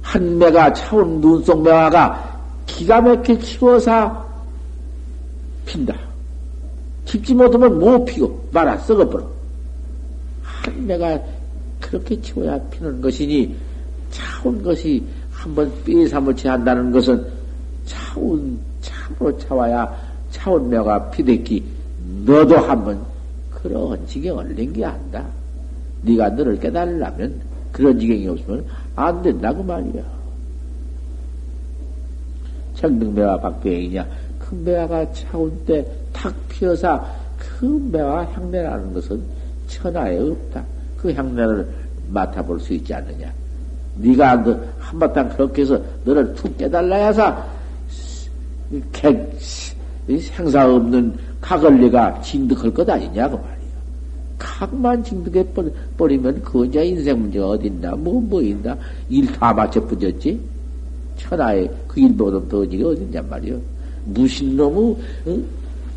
한 0.03 0.39
매가 0.39 0.73
차온 0.75 1.21
눈속 1.21 1.63
매화가 1.63 2.41
기가 2.67 3.01
막히게 3.01 3.41
치워서 3.41 4.27
핀다. 5.65 5.97
집지 7.05 7.35
못하면 7.35 7.79
못 7.79 8.05
피고 8.05 8.49
말아 8.53 8.77
썩어버려. 8.79 9.27
한 10.43 10.87
매가 10.87 11.19
그렇게 11.81 12.21
치워야 12.21 12.59
피는 12.71 13.01
것이니 13.01 13.57
차온 14.11 14.63
것이 14.63 15.03
한번 15.31 15.73
뼈에 15.85 16.07
사무치 16.07 16.47
한다는 16.47 16.93
것은 16.93 17.27
차온 17.87 18.59
참으로 19.13 19.39
차와야 19.39 19.97
차온 20.31 20.69
매가 20.69 21.11
피됐기 21.11 21.65
너도 22.25 22.57
한번 22.59 23.01
그런 23.51 24.07
지경을 24.07 24.57
남겨한다. 24.57 25.25
네가 26.03 26.31
너를 26.31 26.59
깨달으려면 26.59 27.41
그런 27.71 27.99
지경이 27.99 28.27
없으면 28.29 28.65
안 28.97 29.23
된다고 29.23 29.63
말이야. 29.63 30.03
청등매와 32.77 33.39
박배이냐 33.41 34.07
큰 34.39 34.65
매화가 34.65 35.13
차올 35.13 35.53
때탁 35.65 36.35
피어서 36.49 37.07
그 37.39 37.65
매화 37.93 38.25
향내라는 38.25 38.93
것은 38.95 39.23
천하에 39.69 40.19
없다. 40.19 40.65
그 40.97 41.13
향내를 41.13 41.69
맡아볼 42.09 42.59
수 42.61 42.73
있지 42.75 42.93
않느냐. 42.93 43.33
네가 43.97 44.43
그 44.43 44.69
한바탕 44.81 45.29
그렇게 45.31 45.63
해서 45.63 45.81
너를 46.05 46.35
툭 46.35 46.57
깨달라야사 46.57 47.62
생사 50.21 50.67
없는 50.75 51.15
네가 51.81 52.21
진득할 52.23 52.73
것 52.73 52.89
아니냐고 52.89 53.37
말이야. 53.37 53.63
각만 54.39 55.05
징득해 55.05 55.45
버리면 55.97 56.43
그 56.43 56.61
혼자 56.61 56.83
인생 56.83 57.21
문제가 57.21 57.51
어딨나? 57.51 57.93
뭐, 57.97 58.21
뭐 58.21 58.43
있나? 58.43 58.77
일 59.09 59.27
다 59.33 59.53
맞춰 59.53 59.81
붙였지? 59.81 60.41
천하에 61.17 61.69
그 61.87 62.01
일보다 62.01 62.41
더 62.49 62.65
일이 62.65 62.83
어딨냔 62.83 63.29
말이요. 63.29 63.61
무슨 64.05 64.57
놈의, 64.57 64.97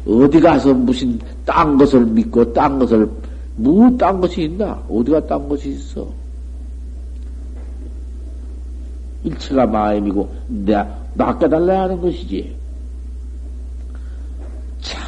어? 0.05 0.29
디 0.29 0.39
가서 0.39 0.73
무슨 0.73 1.17
딴 1.45 1.77
것을 1.77 2.05
믿고 2.05 2.53
딴 2.53 2.77
것을, 2.77 3.09
뭐 3.55 3.89
딴 3.97 4.21
것이 4.21 4.43
있나? 4.43 4.83
어디가 4.87 5.25
딴 5.25 5.47
것이 5.49 5.69
있어? 5.69 6.07
일체가 9.23 9.65
마음이고, 9.65 10.29
내가 10.47 10.99
낚아달라 11.15 11.83
하는 11.83 11.99
것이지. 11.99 12.64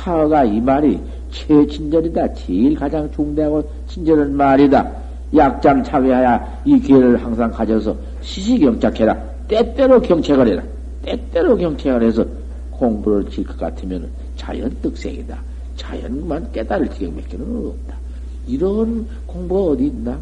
차가 0.07 0.45
이 0.45 0.61
말이 0.61 0.97
최친절이다. 1.31 2.33
제일 2.35 2.75
가장 2.75 3.11
중대하고 3.11 3.69
친절한 3.89 4.33
말이다. 4.33 4.89
약장 5.35 5.83
차회하야 5.83 6.61
이 6.63 6.79
기회를 6.79 7.21
항상 7.21 7.51
가져서 7.51 7.93
시시경착해라. 8.21 9.13
때때로 9.49 9.99
경책을 9.99 10.47
해라. 10.47 10.63
때때로 11.03 11.57
경책을 11.57 12.03
해서 12.03 12.25
공부를 12.71 13.29
질 13.29 13.43
것 13.45 13.57
같으면 13.57 14.09
자연 14.37 14.69
득생이다. 14.81 15.37
자연만 15.75 16.53
깨달을 16.53 16.89
지경밖에는 16.89 17.67
없다. 17.67 17.97
이런 18.47 19.05
공부가 19.25 19.71
어디 19.71 19.87
있나? 19.87 20.17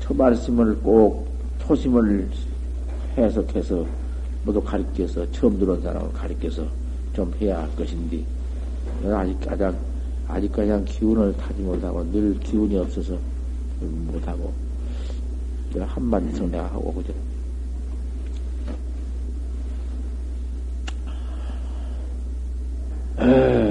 저 0.00 0.12
말씀을 0.12 0.76
꼭 0.80 1.28
초심을 1.60 2.28
해석해서 3.16 3.86
모두 4.46 4.62
가르쳐서 4.62 5.28
처음 5.32 5.58
들어온 5.58 5.82
사람을 5.82 6.12
가르쳐서 6.12 6.64
좀 7.12 7.34
해야 7.40 7.62
할 7.62 7.76
것인데 7.76 8.24
아직 9.04 9.40
가장 9.40 9.76
아직 10.28 10.52
가장 10.52 10.84
기운을 10.84 11.36
타지 11.36 11.60
못하고 11.62 12.04
늘 12.12 12.38
기운이 12.38 12.78
없어서 12.78 13.18
못하고 13.80 14.52
한마디 15.76 16.32
성내가 16.32 16.64
하고 16.66 16.94
그죠. 16.94 17.12
에 23.18 23.65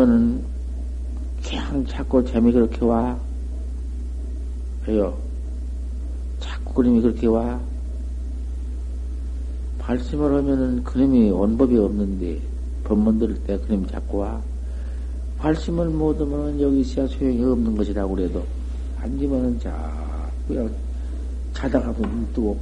앉으면은 0.00 0.42
그냥 1.42 1.86
자꾸 1.86 2.24
재미 2.24 2.52
그렇게 2.52 2.84
와. 2.84 3.18
왜요? 4.86 5.16
자꾸 6.38 6.74
그림이 6.74 7.02
그렇게 7.02 7.26
와. 7.26 7.60
발심을 9.78 10.34
하면은 10.36 10.82
그림이 10.84 11.30
원법이 11.30 11.76
없는데, 11.76 12.40
법문 12.84 13.18
들을 13.18 13.34
때 13.44 13.58
그림이 13.58 13.86
자꾸 13.88 14.18
와. 14.18 14.40
발심을 15.38 15.88
못하면 15.88 16.60
여기 16.60 16.80
있어야 16.80 17.06
소용이 17.06 17.42
없는 17.42 17.76
것이라고 17.76 18.14
그래도, 18.14 18.44
앉으면은 18.98 19.58
자꾸 19.60 20.70
자다가도 21.52 22.02
눈 22.02 22.26
뜨고, 22.32 22.58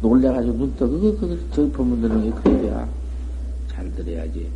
놀래가지고 0.00 0.56
눈 0.56 0.76
떠. 0.76 0.86
그거, 0.86 1.16
그거, 1.18 1.36
저 1.52 1.70
법문 1.72 2.00
들는 2.00 2.24
게 2.24 2.42
그래야. 2.42 2.88
잘 3.68 3.90
들어야지. 3.94 4.48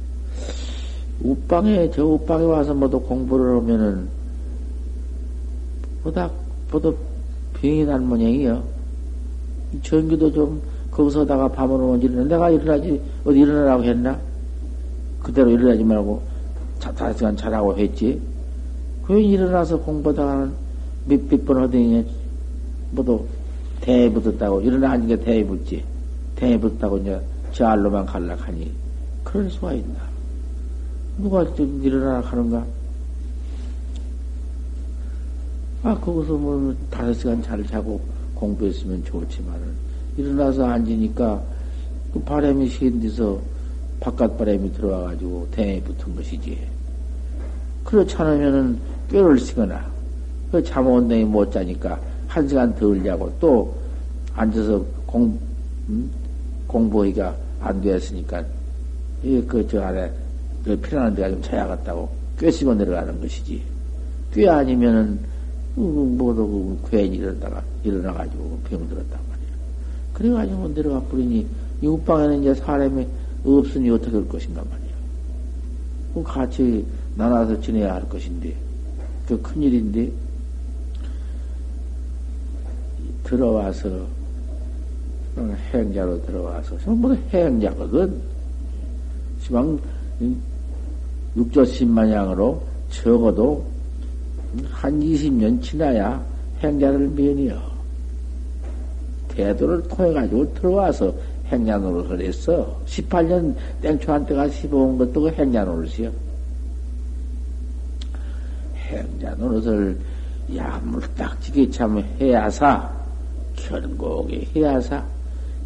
우방에, 1.23 1.91
저 1.91 2.07
우방에 2.07 2.45
와서 2.45 2.75
모두 2.75 3.01
공부를 3.01 3.57
하면은, 3.57 4.09
보다, 6.03 6.31
보다 6.71 6.91
병이 7.55 7.85
난 7.85 8.07
모양이요. 8.07 8.63
전기도 9.83 10.33
좀 10.33 10.63
거기서다가 10.91 11.49
밤을 11.49 11.75
오면 11.75 12.03
일어나. 12.03 12.25
내가 12.25 12.51
일어나지, 12.51 13.01
어디 13.25 13.41
일어나라고 13.41 13.85
했나? 13.85 14.19
그대로 15.23 15.51
일어나지 15.51 15.83
말고, 15.83 16.23
자, 16.79 16.93
다섯 16.93 17.19
시간 17.19 17.37
자라고 17.37 17.77
했지. 17.77 18.21
그 19.05 19.19
일어나서 19.19 19.81
공부하다가는 19.81 20.53
몇몇 21.07 21.45
번 21.45 21.57
하더니, 21.59 22.07
뭐도 22.93 23.27
대에 23.81 24.11
붙었다고, 24.11 24.61
일어나 24.61 24.93
앉은 24.93 25.09
게 25.09 25.17
대에 25.17 25.45
붙지. 25.45 25.83
대에 26.37 26.59
붙었다고 26.59 26.99
이제 26.99 27.21
저 27.53 27.67
알로만 27.67 28.07
갈락하니. 28.07 28.71
그럴 29.25 29.51
수가 29.51 29.73
있나. 29.75 30.08
누가 31.19 31.45
좀 31.55 31.81
일어나라 31.83 32.21
하는가? 32.21 32.65
아, 35.83 35.95
거기서 35.99 36.35
뭐 36.35 36.75
다섯 36.91 37.13
시간 37.13 37.43
잘 37.43 37.67
자고 37.67 38.01
공부했으면 38.35 39.05
좋지만은, 39.05 39.67
일어나서 40.17 40.65
앉으니까 40.65 41.43
그 42.13 42.21
바람이 42.21 42.69
신 42.69 43.01
데서 43.01 43.41
바깥 44.01 44.39
바람이 44.39 44.73
들어와가지고 44.73 45.49
대에 45.51 45.81
붙은 45.83 46.15
것이지. 46.15 46.59
그렇지 47.83 48.15
않으면은 48.17 48.79
뼈를 49.11 49.39
쓰거나, 49.41 49.85
그 50.53 50.63
잠온다이 50.63 51.25
못 51.25 51.51
자니까 51.51 52.01
한 52.29 52.49
시간 52.49 52.75
덜 52.77 53.03
자고 53.03 53.33
또 53.41 53.75
앉아서 54.35 54.85
공, 55.05 55.39
음? 55.89 56.11
공부하기가 56.69 57.37
안 57.61 57.81
되었으니까, 57.81 58.45
이, 59.25 59.43
그, 59.49 59.67
저 59.67 59.83
안에, 59.83 60.13
그 60.69 60.77
피나는 60.77 61.15
데가 61.15 61.31
좀 61.31 61.41
차야겠다고 61.41 62.11
꿰시고 62.39 62.75
내려가는 62.75 63.19
것이지. 63.23 63.63
꽤 64.35 64.47
아니면은, 64.47 65.19
뭐도 65.75 66.79
괜히 66.91 67.17
일어나다가, 67.17 67.63
일어나가지고 67.83 68.59
병들었단 68.69 69.19
말이야. 69.31 69.49
그래가지고 70.13 70.75
내려가 70.75 71.01
버리니, 71.07 71.47
이 71.81 71.87
우방에는 71.87 72.43
이제 72.43 72.55
사람이 72.55 73.07
없으니 73.45 73.89
어떻게 73.89 74.17
할 74.17 74.29
것인가 74.29 74.63
말이야. 74.63 74.95
그 76.15 76.23
같이 76.23 76.85
나눠서 77.17 77.61
지내야 77.63 77.95
할 77.95 78.07
것인데, 78.07 78.55
그 79.27 79.41
큰일인데, 79.41 80.13
들어와서, 83.25 84.07
행자로 85.73 86.23
들어와서, 86.27 86.79
전부 86.81 87.15
다 87.15 87.21
행자거든. 87.33 88.21
시방, 89.41 89.79
육조신마냥으로 91.37 92.63
적어도 92.91 93.65
한 94.71 95.01
20년 95.01 95.63
지나야 95.63 96.25
행자를 96.63 97.09
면이요. 97.09 97.61
태도를 99.29 99.83
통해가지고 99.89 100.55
들어와서 100.55 101.15
행자 101.47 101.79
노릇을 101.79 102.21
했어. 102.23 102.79
18년 102.87 103.55
땡초한 103.81 104.27
때가 104.27 104.49
15온 104.49 104.99
것도 104.99 105.21
그 105.23 105.29
행자 105.31 105.65
노릇이요. 105.65 106.11
행자 108.77 109.35
노릇을 109.35 109.99
야물딱지게 110.55 111.71
참 111.71 111.99
해야사, 112.21 112.91
견고하게 113.57 114.49
해야사, 114.55 115.05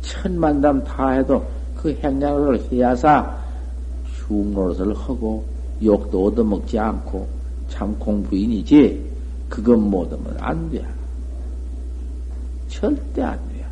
천만담 0.02 0.82
다 0.84 1.10
해도 1.10 1.44
그 1.76 1.92
행자 2.02 2.30
노릇을 2.30 2.72
해야사, 2.72 3.38
흉노릇을 4.04 4.94
하고, 4.94 5.44
욕도 5.84 6.26
얻어먹지 6.26 6.78
않고, 6.78 7.26
참 7.68 7.98
공부인이지, 7.98 9.10
그것 9.48 9.78
못하면 9.78 10.36
안 10.38 10.70
돼. 10.70 10.84
절대 12.68 13.22
안 13.22 13.38
돼. 13.48 13.64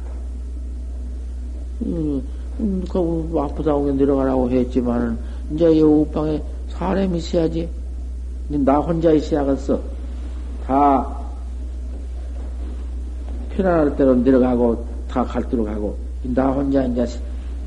음, 1.87 2.23
음, 2.59 2.85
그, 2.91 3.35
아프다고 3.39 3.91
내려가라고 3.93 4.51
했지만은, 4.51 5.19
이제 5.53 5.71
이 5.73 5.83
우방에 5.83 6.43
사람이 6.69 7.19
있어야지. 7.19 7.69
나 8.49 8.79
혼자 8.79 9.13
있어야겠어. 9.13 9.81
다, 10.67 11.19
편안할 13.57 13.97
대로 13.97 14.15
내려가고, 14.15 14.85
다갈 15.09 15.49
대로 15.49 15.65
가고, 15.65 15.97
나 16.23 16.51
혼자 16.51 16.85
이제, 16.85 17.07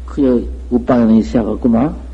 그, 0.06 0.48
우방에는 0.70 1.16
있어야겠구만. 1.16 2.13